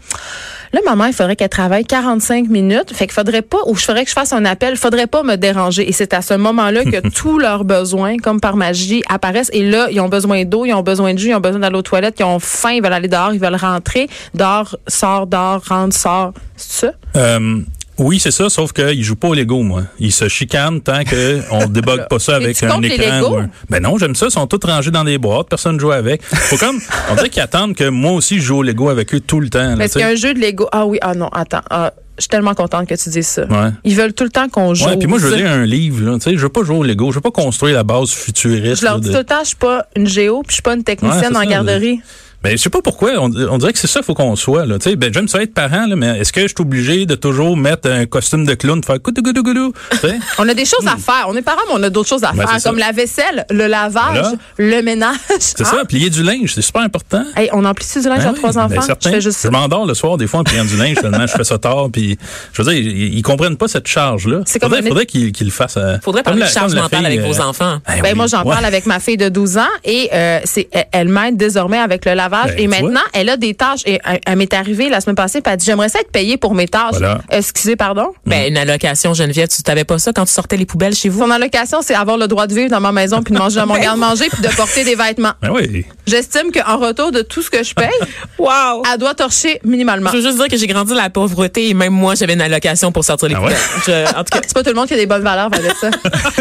là, 0.73 0.79
maman, 0.85 1.05
il 1.05 1.13
faudrait 1.13 1.35
qu'elle 1.35 1.49
travaille 1.49 1.85
45 1.85 2.47
minutes, 2.47 2.93
fait 2.93 3.05
qu'il 3.05 3.13
faudrait 3.13 3.41
pas, 3.41 3.57
ou 3.67 3.75
je 3.75 3.83
ferais 3.83 4.03
que 4.03 4.09
je 4.09 4.13
fasse 4.13 4.33
un 4.33 4.45
appel, 4.45 4.75
faudrait 4.75 5.07
pas 5.07 5.23
me 5.23 5.35
déranger. 5.35 5.87
Et 5.87 5.91
c'est 5.91 6.13
à 6.13 6.21
ce 6.21 6.33
moment-là 6.35 6.83
que 6.83 7.09
tous 7.13 7.39
leurs 7.39 7.63
besoins, 7.63 8.17
comme 8.17 8.39
par 8.39 8.55
magie, 8.55 9.03
apparaissent. 9.09 9.49
Et 9.53 9.63
là, 9.63 9.87
ils 9.91 9.99
ont 9.99 10.09
besoin 10.09 10.45
d'eau, 10.45 10.65
ils 10.65 10.73
ont 10.73 10.83
besoin 10.83 11.13
de 11.13 11.19
jus, 11.19 11.29
ils 11.29 11.35
ont 11.35 11.39
besoin 11.39 11.59
d'aller 11.59 11.77
aux 11.77 11.81
toilettes, 11.81 12.15
ils 12.19 12.25
ont 12.25 12.39
faim, 12.39 12.71
ils 12.71 12.83
veulent 12.83 12.93
aller 12.93 13.07
dehors, 13.07 13.18
ils 13.33 13.39
veulent 13.39 13.55
rentrer. 13.55 14.07
Dehors, 14.33 14.75
sort, 14.87 15.27
dehors, 15.27 15.61
rentre, 15.67 15.95
sort. 15.95 16.33
C'est 16.55 16.87
ça? 16.87 16.93
Euh, 17.15 17.59
oui, 17.97 18.17
c'est 18.17 18.31
ça, 18.31 18.49
sauf 18.49 18.71
qu'ils 18.71 19.03
jouent 19.03 19.17
pas 19.17 19.27
au 19.27 19.33
Lego, 19.33 19.61
moi. 19.61 19.81
Ils 19.99 20.13
se 20.13 20.29
chicanent 20.29 20.79
tant 20.79 21.01
qu'on 21.03 21.65
débogue 21.69 22.07
pas 22.09 22.17
ça 22.19 22.35
avec 22.37 22.63
un 22.63 22.81
écran. 22.81 23.21
Ou 23.31 23.37
un- 23.39 23.49
Ben 23.69 23.83
non, 23.83 23.97
j'aime 23.97 24.15
ça. 24.15 24.27
Ils 24.27 24.31
sont 24.31 24.47
tous 24.47 24.65
rangés 24.65 24.91
dans 24.91 25.03
des 25.03 25.17
boîtes. 25.17 25.49
Personne 25.49 25.77
joue 25.79 25.91
avec. 25.91 26.23
Faut 26.23 26.55
comme, 26.57 26.79
on 27.11 27.15
dirait 27.15 27.29
qu'ils 27.29 27.41
attendent 27.43 27.75
que 27.75 27.89
moi 27.89 28.11
aussi 28.13 28.37
je 28.37 28.43
joue 28.43 28.57
au 28.59 28.63
Lego 28.63 28.87
avec 28.89 29.13
eux 29.13 29.19
tout 29.19 29.41
le 29.41 29.49
temps. 29.49 29.75
Parce 29.77 29.91
qu'il 29.91 30.01
y 30.01 30.03
a 30.05 30.07
un 30.07 30.15
jeu 30.15 30.33
de 30.33 30.39
Lego. 30.39 30.67
Ah 30.71 30.85
oui, 30.85 30.97
ah 31.01 31.13
non, 31.13 31.27
attends. 31.27 31.61
Ah, 31.69 31.91
je 32.17 32.21
suis 32.23 32.29
tellement 32.29 32.53
contente 32.53 32.87
que 32.87 32.95
tu 32.95 33.09
dises 33.09 33.27
ça. 33.27 33.45
Ouais. 33.45 33.69
Ils 33.85 33.95
veulent 33.95 34.13
tout 34.13 34.23
le 34.25 34.29
temps 34.29 34.47
qu'on 34.49 34.73
joue. 34.73 34.85
Ouais, 34.85 34.95
puis 34.97 35.07
moi, 35.07 35.19
je 35.19 35.27
veux 35.27 35.35
lire 35.35 35.51
un 35.51 35.65
livre, 35.65 36.03
là. 36.09 36.17
Tu 36.19 36.23
sais, 36.31 36.37
je 36.37 36.41
veux 36.41 36.49
pas 36.49 36.63
jouer 36.63 36.77
au 36.77 36.83
Lego. 36.83 37.11
Je 37.11 37.15
veux 37.15 37.21
pas 37.21 37.31
construire 37.31 37.75
la 37.75 37.83
base 37.83 38.11
futuriste. 38.11 38.79
Je 38.81 38.85
leur 38.85 38.99
dis 38.99 39.07
de- 39.09 39.13
tout 39.13 39.19
le 39.19 39.25
temps, 39.25 39.39
je 39.41 39.47
suis 39.47 39.55
pas 39.57 39.85
une 39.97 40.07
géo, 40.07 40.39
puis 40.41 40.49
je 40.51 40.53
suis 40.55 40.61
pas 40.61 40.73
une 40.75 40.83
technicienne 40.85 41.35
en 41.35 41.39
ça, 41.41 41.45
garderie. 41.45 41.99
Ben, 42.41 42.51
je 42.53 42.57
sais 42.57 42.69
pas 42.69 42.81
pourquoi. 42.81 43.11
On, 43.17 43.25
on 43.35 43.57
dirait 43.57 43.73
que 43.73 43.79
c'est 43.79 43.87
ça 43.87 43.99
qu'il 43.99 44.05
faut 44.05 44.13
qu'on 44.13 44.35
soit, 44.37 44.65
là. 44.65 44.79
Tu 44.79 44.89
sais, 44.91 44.95
ben, 44.95 45.13
j'aime 45.13 45.27
ça 45.27 45.41
être 45.43 45.53
parent, 45.53 45.85
là, 45.87 45.95
mais 45.97 46.19
est-ce 46.19 46.31
que 46.31 46.41
je 46.41 46.47
suis 46.47 46.55
obligé 46.59 47.05
de 47.05 47.15
toujours 47.15 47.57
mettre 47.57 47.89
un 47.91 48.05
costume 48.05 48.45
de 48.45 48.53
clown, 48.53 48.79
de 48.79 48.85
faire 48.85 48.99
goudou 48.99 49.21
goudou 49.21 49.43
goudou? 49.43 49.73
Tu 49.91 49.97
sais? 49.97 50.19
On 50.39 50.47
a 50.47 50.53
des 50.53 50.63
choses 50.65 50.87
à 50.87 50.95
faire. 50.95 51.25
On 51.27 51.35
est 51.35 51.41
parents, 51.41 51.59
mais 51.67 51.73
on 51.77 51.83
a 51.83 51.89
d'autres 51.89 52.07
choses 52.07 52.23
à 52.23 52.31
Hmm. 52.31 52.37
Ben, 52.37 52.47
faire, 52.47 52.63
comme 52.63 52.77
la 52.79 52.91
vaisselle, 52.93 53.45
le 53.49 53.67
lavage, 53.67 54.25
le 54.57 54.81
ménage. 54.81 55.17
C'est 55.39 55.65
ça, 55.65 55.83
plier 55.85 56.09
du 56.09 56.23
linge, 56.23 56.53
c'est 56.53 56.61
super 56.61 56.81
important. 56.81 57.23
Hey, 57.35 57.49
on 57.51 57.65
emplit 57.65 57.85
du 57.93 58.07
linge 58.07 58.19
Ben 58.19 58.27
à 58.27 58.31
oui, 58.31 58.37
trois 58.37 58.51
ben 58.53 58.61
enfants? 58.65 58.81
certain. 58.81 59.09
je 59.09 59.15
fais 59.15 59.21
juste 59.21 59.37
Je 59.37 59.41
ça. 59.43 59.51
m'endors 59.51 59.85
le 59.85 59.93
soir 59.93 60.15
des 60.17 60.27
fois 60.27 60.39
en 60.41 60.43
pliant 60.43 60.63
du 60.63 60.77
linge 60.77 60.95
tellement 61.01 61.25
je 61.27 61.33
fais 61.33 61.43
ça 61.43 61.57
tard 61.57 61.87
puis 61.91 62.17
je 62.53 62.61
veux 62.61 62.71
dire 62.71 62.79
ils, 62.81 63.15
ils 63.17 63.21
comprennent 63.21 63.57
pas 63.57 63.67
cette 63.67 63.87
charge 63.87 64.27
là. 64.27 64.41
C'est 64.45 64.59
comme 64.59 64.69
faudrait, 64.69 64.85
un- 64.85 64.87
faudrait 64.89 65.05
qu'ils 65.05 65.31
qu'ils 65.31 65.47
le 65.47 65.51
fassent. 65.51 65.77
euh, 65.77 65.97
Faudrait 66.03 66.23
comme 66.23 66.33
parler 66.35 66.45
de 66.45 66.53
charge 66.53 66.73
comme 66.73 66.83
mentale 66.83 66.99
fille, 67.05 67.07
avec 67.07 67.21
vos 67.21 67.41
euh, 67.41 67.45
enfants. 67.45 67.79
ben 68.01 68.15
moi, 68.15 68.27
j'en 68.27 68.43
parle 68.43 68.63
avec 68.65 68.85
ma 68.85 68.99
fille 68.99 69.17
de 69.17 69.27
12 69.29 69.57
ans 69.57 69.63
et 69.83 70.09
euh, 70.13 70.39
c'est, 70.45 70.69
elle, 70.71 70.85
elle 70.91 71.07
m'aide 71.09 71.35
désormais 71.37 71.79
avec 71.79 72.05
le 72.05 72.13
lavage. 72.13 72.28
Ben, 72.29 72.55
et 72.57 72.67
vois. 72.67 72.81
maintenant, 72.81 73.01
elle 73.13 73.29
a 73.29 73.37
des 73.37 73.53
tâches. 73.53 73.81
Et 73.85 73.99
elle, 74.05 74.19
elle 74.25 74.35
m'est 74.37 74.53
arrivée 74.53 74.89
la 74.89 75.01
semaine 75.01 75.15
passée, 75.15 75.41
puis 75.41 75.51
elle 75.51 75.57
dit 75.59 75.65
J'aimerais 75.65 75.89
ça 75.89 75.99
être 75.99 76.11
payée 76.11 76.37
pour 76.37 76.53
mes 76.55 76.67
tâches. 76.67 76.91
Voilà. 76.91 77.19
Excusez, 77.29 77.75
pardon? 77.75 78.07
Ben, 78.25 78.47
une 78.49 78.57
allocation, 78.57 79.13
Geneviève, 79.13 79.47
tu 79.47 79.61
t'avais 79.63 79.83
pas 79.83 79.97
ça 79.99 80.13
quand 80.13 80.25
tu 80.25 80.31
sortais 80.31 80.57
les 80.57 80.65
poubelles 80.65 80.95
chez 80.95 81.09
vous? 81.09 81.19
Son 81.19 81.31
allocation, 81.31 81.79
c'est 81.81 81.95
avoir 81.95 82.17
le 82.17 82.27
droit 82.27 82.47
de 82.47 82.53
vivre 82.53 82.69
dans 82.69 82.79
ma 82.81 82.91
maison, 82.91 83.21
puis 83.21 83.33
de 83.33 83.39
manger 83.39 83.59
à 83.59 83.65
mon 83.65 83.77
garde-manger, 83.79 84.25
puis 84.31 84.41
de 84.41 84.55
porter 84.55 84.83
des 84.83 84.95
vêtements. 84.95 85.33
Ben 85.41 85.49
oui. 85.51 85.85
J'estime 86.07 86.51
qu'en 86.51 86.77
retour 86.77 87.11
de 87.11 87.21
tout 87.21 87.41
ce 87.41 87.49
que 87.49 87.63
je 87.63 87.73
paye, 87.73 87.87
Wow! 88.39 88.83
elle 88.91 88.97
doit 88.99 89.13
torcher 89.13 89.59
minimalement. 89.63 90.09
Je 90.11 90.17
veux 90.17 90.23
juste 90.23 90.37
dire 90.37 90.47
que 90.47 90.57
j'ai 90.57 90.67
grandi 90.67 90.89
dans 90.91 90.95
la 91.01 91.09
pauvreté 91.09 91.69
et 91.69 91.73
même 91.73 91.93
moi, 91.93 92.15
j'avais 92.15 92.33
une 92.33 92.41
allocation 92.41 92.91
pour 92.91 93.03
sortir 93.03 93.27
les 93.29 93.35
Ah 93.35 93.41
ouais? 93.41 93.53
poubelles. 93.83 94.05
Je- 94.09 94.15
en 94.17 94.23
tout 94.23 94.29
cas, 94.31 94.39
C'est 94.47 94.53
pas 94.53 94.63
tout 94.63 94.69
le 94.69 94.75
monde 94.75 94.87
qui 94.87 94.93
a 94.93 94.97
des 94.97 95.05
bonnes 95.05 95.21
valeurs 95.21 95.49
ça. 95.79 95.89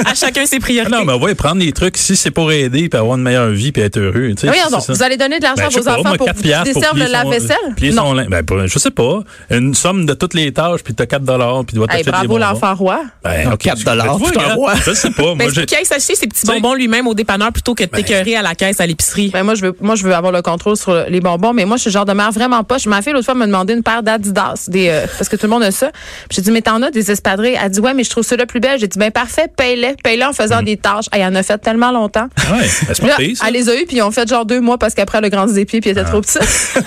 à 0.07 0.15
chacun 0.15 0.47
ses 0.47 0.59
priorités. 0.61 0.91
Non, 0.97 1.05
mais 1.05 1.13
ouais, 1.15 1.35
prendre 1.35 1.61
les 1.61 1.73
trucs 1.73 1.97
si 1.97 2.17
c'est 2.17 2.31
pour 2.31 2.51
aider 2.53 2.89
puis 2.89 2.99
avoir 2.99 3.17
une 3.19 3.23
meilleure 3.23 3.51
vie 3.51 3.73
puis 3.73 3.83
être 3.83 3.99
heureux. 3.99 4.33
Donc, 4.33 4.83
ça. 4.83 4.93
vous 4.93 5.03
allez 5.03 5.17
donner 5.17 5.39
de 5.39 5.45
l'argent 5.45 5.65
Ben, 5.65 5.71
je 5.79 5.85
pas, 5.85 5.93
enfants 5.99 6.09
moi, 6.09 6.17
pour 6.19 6.27
4 6.27 6.41
qu'ils 6.43 6.63
desservent 6.75 6.99
le 6.99 7.07
lave-vaisselle? 7.07 7.57
plier 7.77 7.93
Non. 7.93 8.07
son 8.09 8.13
linge. 8.15 8.29
Ben, 8.29 8.45
je 8.67 8.79
sais 8.79 8.91
pas. 8.91 9.21
Une 9.51 9.75
somme 9.75 10.07
de 10.07 10.15
toutes 10.15 10.35
les 10.35 10.53
tâches 10.53 10.83
puis 10.83 10.95
t'as 10.95 11.07
4 11.07 11.23
dollars 11.23 11.59
puis 11.65 11.73
tu 11.73 11.77
dois 11.77 11.87
Hey, 11.91 12.03
bravo 12.05 12.39
l'enfant 12.39 12.75
roi. 12.75 13.01
Ben, 13.25 13.53
ok, 13.53 13.59
4 13.59 13.79
tu- 13.79 13.85
dollars, 13.85 14.17
tu 14.19 14.25
regarde, 14.25 14.55
roi. 14.57 14.75
Je 14.85 14.93
sais 14.95 15.11
pas. 15.11 15.35
Ben, 15.39 15.49
j'ai- 15.51 15.61
pour 15.63 15.67
qu'il 15.67 15.79
aille 15.79 15.85
s'acheter 15.85 16.15
ses 16.15 16.27
petits 16.27 16.43
Tu 16.47 16.53
bonbons 16.53 16.75
lui-même 16.75 17.07
au 17.07 17.15
dépanneur 17.15 17.53
plutôt 17.53 17.75
que 17.75 17.85
de 17.85 17.89
t'écœurer 17.89 18.37
à 18.37 18.43
la 18.43 18.55
caisse 18.55 18.81
à 18.81 18.87
l'épicerie. 18.87 19.31
Ben 19.33 19.43
moi 19.43 19.55
je 19.55 19.63
veux 19.63 19.77
moi 19.81 19.95
je 19.95 20.05
veux 20.05 20.15
avoir 20.15 20.33
le 20.33 20.43
contrôle 20.43 20.77
sur 20.77 21.05
les 21.09 21.21
bonbons 21.21 21.53
mais 21.53 21.65
moi 21.65 21.77
je 21.77 21.83
suis 21.83 21.89
le 21.91 21.93
genre 21.93 22.05
de 22.07 22.13
mère 22.13 22.31
vraiment 22.33 22.65
pas. 22.65 22.77
Ma 22.87 23.03
fille 23.03 23.13
l'autre 23.13 23.25
fois 23.27 23.35
me 23.35 23.47
demandé 23.47 23.75
une 23.75 23.83
paire 23.83 24.03
d'Adidas 24.03 24.67
des 24.69 24.89
euh, 24.89 25.07
parce 25.19 25.29
que 25.29 25.37
tout 25.37 25.47
le 25.47 25.51
monde 25.51 25.63
a 25.63 25.71
ça. 25.71 25.91
J'ai 26.31 26.43
dit 26.43 26.51
mais 26.51 26.63
t'en 26.63 26.83
as 26.83 26.91
des 26.91 27.11
espadrilles? 27.11 27.57
Elle 27.63 27.71
dit 27.71 27.81
ouais 27.81 27.95
mais 27.95 28.05
je 28.05 28.11
trouve 28.11 28.25
ceux-là 28.25 28.47
plus 28.47 28.61
belles. 28.61 28.79
J'ai 28.81 28.89
dit 28.89 28.99
ben 28.99 29.11
parfait 29.11 29.47
paye-les 29.57 29.95
paye-les 30.03 30.25
en 30.25 30.33
faisant 30.33 30.63
des 30.63 30.77
tâches. 30.77 31.07
Elle 31.13 31.23
en 31.25 31.35
a 31.35 31.43
fait 31.43 31.59
tellement 31.59 31.91
longtemps. 31.93 32.29
Ouais, 32.51 32.67
ben, 33.01 33.07
Là, 33.09 33.15
elle 33.47 33.53
les 33.55 33.69
a 33.69 33.75
eu 33.81 33.85
puis 33.87 33.97
ils 33.97 34.03
ont 34.03 34.11
fait 34.11 34.29
genre 34.29 34.45
deux 34.47 34.61
mois 34.61 34.79
parce 34.79 34.95
qu'après 34.95 35.19
elle 35.19 35.25
a 35.27 35.31
grandi 35.31 35.55
pieds 35.69 35.81
puis 35.81 35.91
elle 35.91 35.99
était 35.99 36.09
trop 36.09 36.21
petite. 36.21 36.41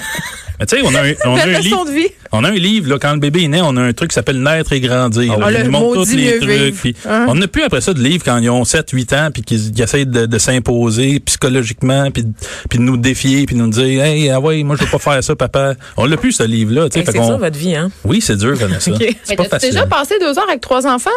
Mais 0.60 0.68
tu 0.68 0.78
sais, 0.78 0.84
on 0.86 0.94
a 0.94 1.02
un, 1.02 1.14
on 1.26 1.36
a 1.38 1.42
un 1.44 1.60
livre. 1.60 1.86
de 1.86 1.92
vie. 1.92 2.08
On 2.32 2.44
a 2.44 2.50
un 2.50 2.54
livre, 2.54 2.88
là, 2.88 3.00
quand 3.00 3.14
le 3.14 3.20
bébé 3.20 3.46
est 3.46 3.48
né, 3.48 3.62
on 3.64 3.76
a 3.78 3.82
un 3.82 3.94
truc 3.94 4.12
qui 4.12 4.14
s'appelle 4.14 4.40
Naître 4.44 4.72
et 4.74 4.80
grandir. 4.80 5.36
là. 5.40 5.46
Ah, 5.48 5.52
Il 5.52 5.58
le 5.58 5.64
nous 5.64 5.72
montre 5.72 5.96
maudit 6.02 6.12
tous 6.40 6.46
les 6.46 6.72
trucs. 6.72 6.96
Hein? 7.10 7.26
On 7.30 7.34
n'a 7.34 7.48
plus 7.48 7.64
après 7.64 7.82
ça 7.82 7.96
de 7.96 8.00
livres 8.00 8.24
quand 8.24 8.38
ils 8.38 8.50
ont 8.52 8.64
7, 8.64 8.92
8 8.92 9.14
ans, 9.14 9.30
puis 9.34 9.42
qu'ils 9.42 9.82
essayent 9.82 10.06
de, 10.06 10.28
de 10.28 10.38
s'imposer 10.38 11.20
psychologiquement, 11.22 12.12
puis, 12.12 12.26
de- 12.26 12.34
puis 12.70 12.78
de 12.78 12.84
nous 12.84 12.96
défier, 12.98 13.48
puis 13.48 13.56
de 13.56 13.62
nous 13.62 13.72
dire 13.72 14.04
Hey, 14.04 14.30
ah 14.30 14.40
ouais, 14.40 14.62
moi 14.62 14.76
je 14.80 14.84
veux 14.86 14.92
pas 14.92 15.00
faire 15.00 15.24
ça, 15.24 15.36
papa. 15.36 15.74
On 15.98 16.06
l'a 16.06 16.16
plus, 16.18 16.34
ce 16.34 16.44
livre-là. 16.44 16.90
tu 16.90 16.94
sais, 16.94 17.00
Hey, 17.00 17.06
fait 17.08 17.12
c'est 17.14 17.18
qu'on- 17.18 17.28
ça, 17.28 17.38
votre 17.38 17.58
vie, 17.58 17.76
hein? 17.76 17.90
Oui, 18.04 18.22
c'est 18.22 18.36
dur, 18.38 18.54
Vanessa. 18.56 18.92
Ok. 18.92 19.00
Mais 19.00 19.16
C'est 19.24 19.36
pas 19.36 19.44
t'as 19.46 19.50
facile. 19.50 19.72
déjà 19.72 19.88
passé 19.88 20.14
deux 20.22 20.38
heures 20.38 20.48
avec 20.48 20.62
trois 20.62 20.86
enfants? 20.86 21.10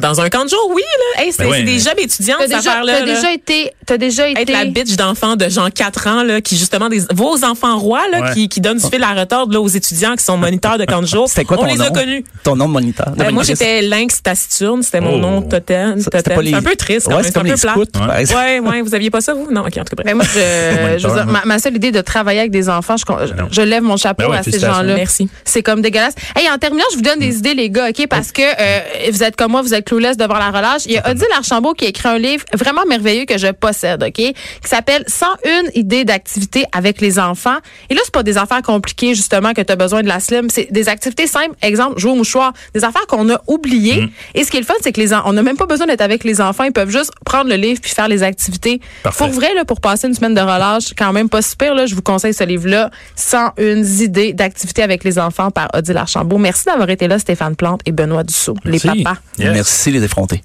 Dans 0.00 0.20
un 0.20 0.28
camp 0.28 0.44
de 0.44 0.48
jour, 0.50 0.70
oui, 0.74 0.82
là. 1.16 1.22
Hey, 1.24 1.32
c'est 1.32 1.42
Ben 1.44 1.50
ouais, 1.50 1.58
c'est 1.58 1.64
des 1.64 1.78
jobs 1.78 1.98
étudiants, 1.98 2.36
T'as 2.38 2.46
cette 2.48 2.56
déjà, 2.58 2.70
affaire-là. 2.70 2.92
t'as 3.00 3.06
là. 3.06 3.14
déjà 3.14 3.32
été 3.32 3.72
t'as 3.86 3.96
déjà 3.96 4.28
été 4.28 4.42
être 4.42 4.50
la 4.50 4.64
bitch 4.66 4.96
d'enfants 4.96 5.36
de 5.36 5.48
genre 5.48 5.70
4 5.72 6.06
ans 6.08 6.22
là 6.22 6.40
qui 6.42 6.56
justement 6.58 6.88
des 6.90 7.00
vos 7.14 7.42
enfants 7.44 7.78
rois 7.78 8.02
là 8.12 8.20
Ouais. 8.20 8.34
qui, 8.34 8.48
qui 8.48 8.60
donnent 8.60 8.78
du 8.78 8.86
fil 8.86 9.02
à 9.02 9.14
retordre 9.14 9.52
là 9.54 9.60
aux 9.60 9.68
étudiants 9.68 10.14
qui 10.16 10.24
sont 10.24 10.36
moniteurs 10.36 10.76
de 10.78 10.84
camp 10.84 11.00
de 11.00 11.06
jour. 11.06 11.26
C'était 11.28 11.44
quoi 11.44 11.56
On 11.58 11.62
ton 11.62 11.66
les 11.66 11.76
nom? 11.76 11.84
a 11.86 11.90
connus. 11.90 12.24
Ton 12.44 12.56
nom 12.56 12.66
de 12.66 12.72
moniteur? 12.72 13.12
Euh, 13.18 13.30
moi 13.30 13.42
j'étais 13.44 13.80
lynx 13.82 14.22
taciturne, 14.22 14.82
c'était 14.82 15.00
mon 15.00 15.14
Oh. 15.14 15.18
nom 15.18 15.42
totem. 15.42 15.98
C'était 16.00 16.18
totem. 16.22 16.36
pas 16.36 16.42
les- 16.42 16.50
C'est 16.50 16.56
un 16.56 16.62
peu 16.62 16.76
triste 16.76 17.06
quand 17.06 17.10
Ouais, 17.12 17.16
même, 17.22 17.24
c'est 17.24 17.32
c'est 17.32 17.38
un 17.38 17.42
peu 17.42 17.48
les 17.48 17.54
plat. 17.56 17.74
Ouais. 17.76 18.34
Ouais, 18.34 18.60
ouais, 18.70 18.80
vous 18.82 18.94
aviez 18.94 19.10
pas 19.10 19.20
ça 19.20 19.32
vous? 19.34 19.48
Non, 19.50 19.62
OK, 19.62 19.76
en 19.78 19.84
tout 19.84 19.96
cas. 19.96 20.02
Mais 20.04 20.14
moi, 20.14 20.24
je, 20.24 20.38
je 20.38 20.38
veux 20.38 20.98
dire, 20.98 21.08
Moniteur, 21.08 21.26
ma, 21.26 21.44
ma 21.44 21.58
seule 21.58 21.76
idée 21.76 21.92
de 21.92 22.00
travailler 22.00 22.40
avec 22.40 22.50
des 22.50 22.68
enfants, 22.68 22.96
je, 22.96 23.04
je, 23.26 23.32
je 23.50 23.62
lève 23.62 23.82
mon 23.82 23.96
chapeau 23.96 24.28
Ben 24.28 24.38
à 24.38 24.42
ces 24.42 24.58
gens-là. 24.58 24.94
Merci. 24.96 25.28
C'est 25.44 25.62
comme 25.62 25.80
dégueulasse. 25.80 26.14
Hey, 26.36 26.48
en 26.50 26.58
terminant, 26.58 26.84
je 26.90 26.96
vous 26.96 27.02
donne 27.02 27.18
des 27.20 27.36
idées, 27.38 27.54
les 27.54 27.70
gars, 27.70 27.88
OK? 27.88 28.06
Parce 28.08 28.32
que 28.32 28.42
euh, 28.42 29.10
vous 29.10 29.22
êtes 29.22 29.36
comme 29.36 29.52
moi, 29.52 29.62
vous 29.62 29.74
êtes 29.78 29.86
clouless 29.86 30.16
devant 30.16 30.38
la 30.38 30.50
relâche. 30.50 30.82
Il 30.86 30.92
y 30.92 30.98
a 30.98 31.10
Odile 31.10 31.26
Archambault 31.36 31.74
qui 31.74 31.86
a 31.86 31.88
écrit 31.88 32.08
un 32.08 32.18
livre 32.18 32.44
vraiment 32.54 32.84
merveilleux 32.86 33.24
que 33.24 33.38
je 33.38 33.48
possède, 33.48 34.02
OK? 34.02 34.12
Qui 34.12 34.34
s'appelle 34.64 35.04
101 35.06 35.70
idées 35.74 36.04
d'activités 36.04 36.64
avec 36.72 37.00
les 37.00 37.18
enfants. 37.18 37.56
Et 37.90 37.94
là, 37.94 38.00
c'est 38.04 38.14
pas 38.14 38.22
des 38.22 38.38
affaires 38.38 38.62
compliquées, 38.62 39.14
justement, 39.14 39.52
que 39.52 39.62
tu 39.62 39.72
as 39.72 39.76
besoin 39.76 40.02
de 40.02 40.08
la 40.08 40.20
slim. 40.20 40.48
C'est 40.50 40.68
des 40.70 40.88
activités 40.88 41.26
simples. 41.26 41.54
Exemple, 41.62 41.98
jouer 41.98 42.12
au 42.12 42.16
mouchoir. 42.16 42.52
Des 42.74 42.84
affaires 42.84 43.06
qu'on 43.06 43.28
a 43.30 43.40
oubliées. 43.46 44.08
Et 44.34 44.44
ce 44.44 44.50
qui 44.50 44.56
est 44.56 44.60
le 44.60 44.66
fun, 44.66 44.74
c'est 44.82 44.92
que 44.92 45.00
les 45.00 45.08
on 45.14 45.32
n'a 45.32 45.42
même 45.42 45.56
pas 45.56 45.66
besoin 45.66 45.86
d'être 45.86 46.00
avec 46.00 46.24
les 46.24 46.40
enfants. 46.40 46.64
Ils 46.64 46.72
peuvent 46.72 46.90
juste 46.90 47.10
prendre 47.24 47.48
le 47.48 47.56
livre 47.56 47.80
puis 47.80 47.90
faire 47.90 48.08
les 48.08 48.22
activités. 48.22 48.80
Parfait. 49.02 49.24
Pour 49.24 49.32
vrai, 49.32 49.54
là, 49.54 49.64
pour 49.64 49.80
passer 49.80 50.06
une 50.06 50.14
semaine 50.14 50.34
de 50.34 50.40
relâche, 50.40 50.92
quand 50.96 51.12
même 51.12 51.28
pas 51.28 51.42
super, 51.42 51.74
là, 51.74 51.86
je 51.86 51.94
vous 51.94 52.02
conseille 52.02 52.34
ce 52.34 52.44
livre-là, 52.44 52.90
101 53.16 53.82
idées 54.02 54.32
d'activités 54.32 54.82
avec 54.82 55.04
les 55.04 55.18
enfants 55.18 55.50
par 55.50 55.68
Odile 55.74 55.96
Archambault. 55.96 56.38
Merci 56.38 56.64
d'avoir 56.66 56.90
été 56.90 57.08
là, 57.08 57.18
Stéphane 57.18 57.56
Plante 57.56 57.80
et 57.86 57.92
Benoît 57.92 58.24
Dussault, 58.24 58.56
les 58.64 58.80
papas. 58.80 59.16
Yes. 59.38 59.52
Merci 59.52 59.67
les 59.90 60.04
effrontés. 60.04 60.42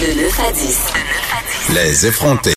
De 0.00 0.22
9 0.22 0.40
à 0.40 0.52
10. 0.52 0.78
Les 1.74 2.06
effrontés. 2.06 2.38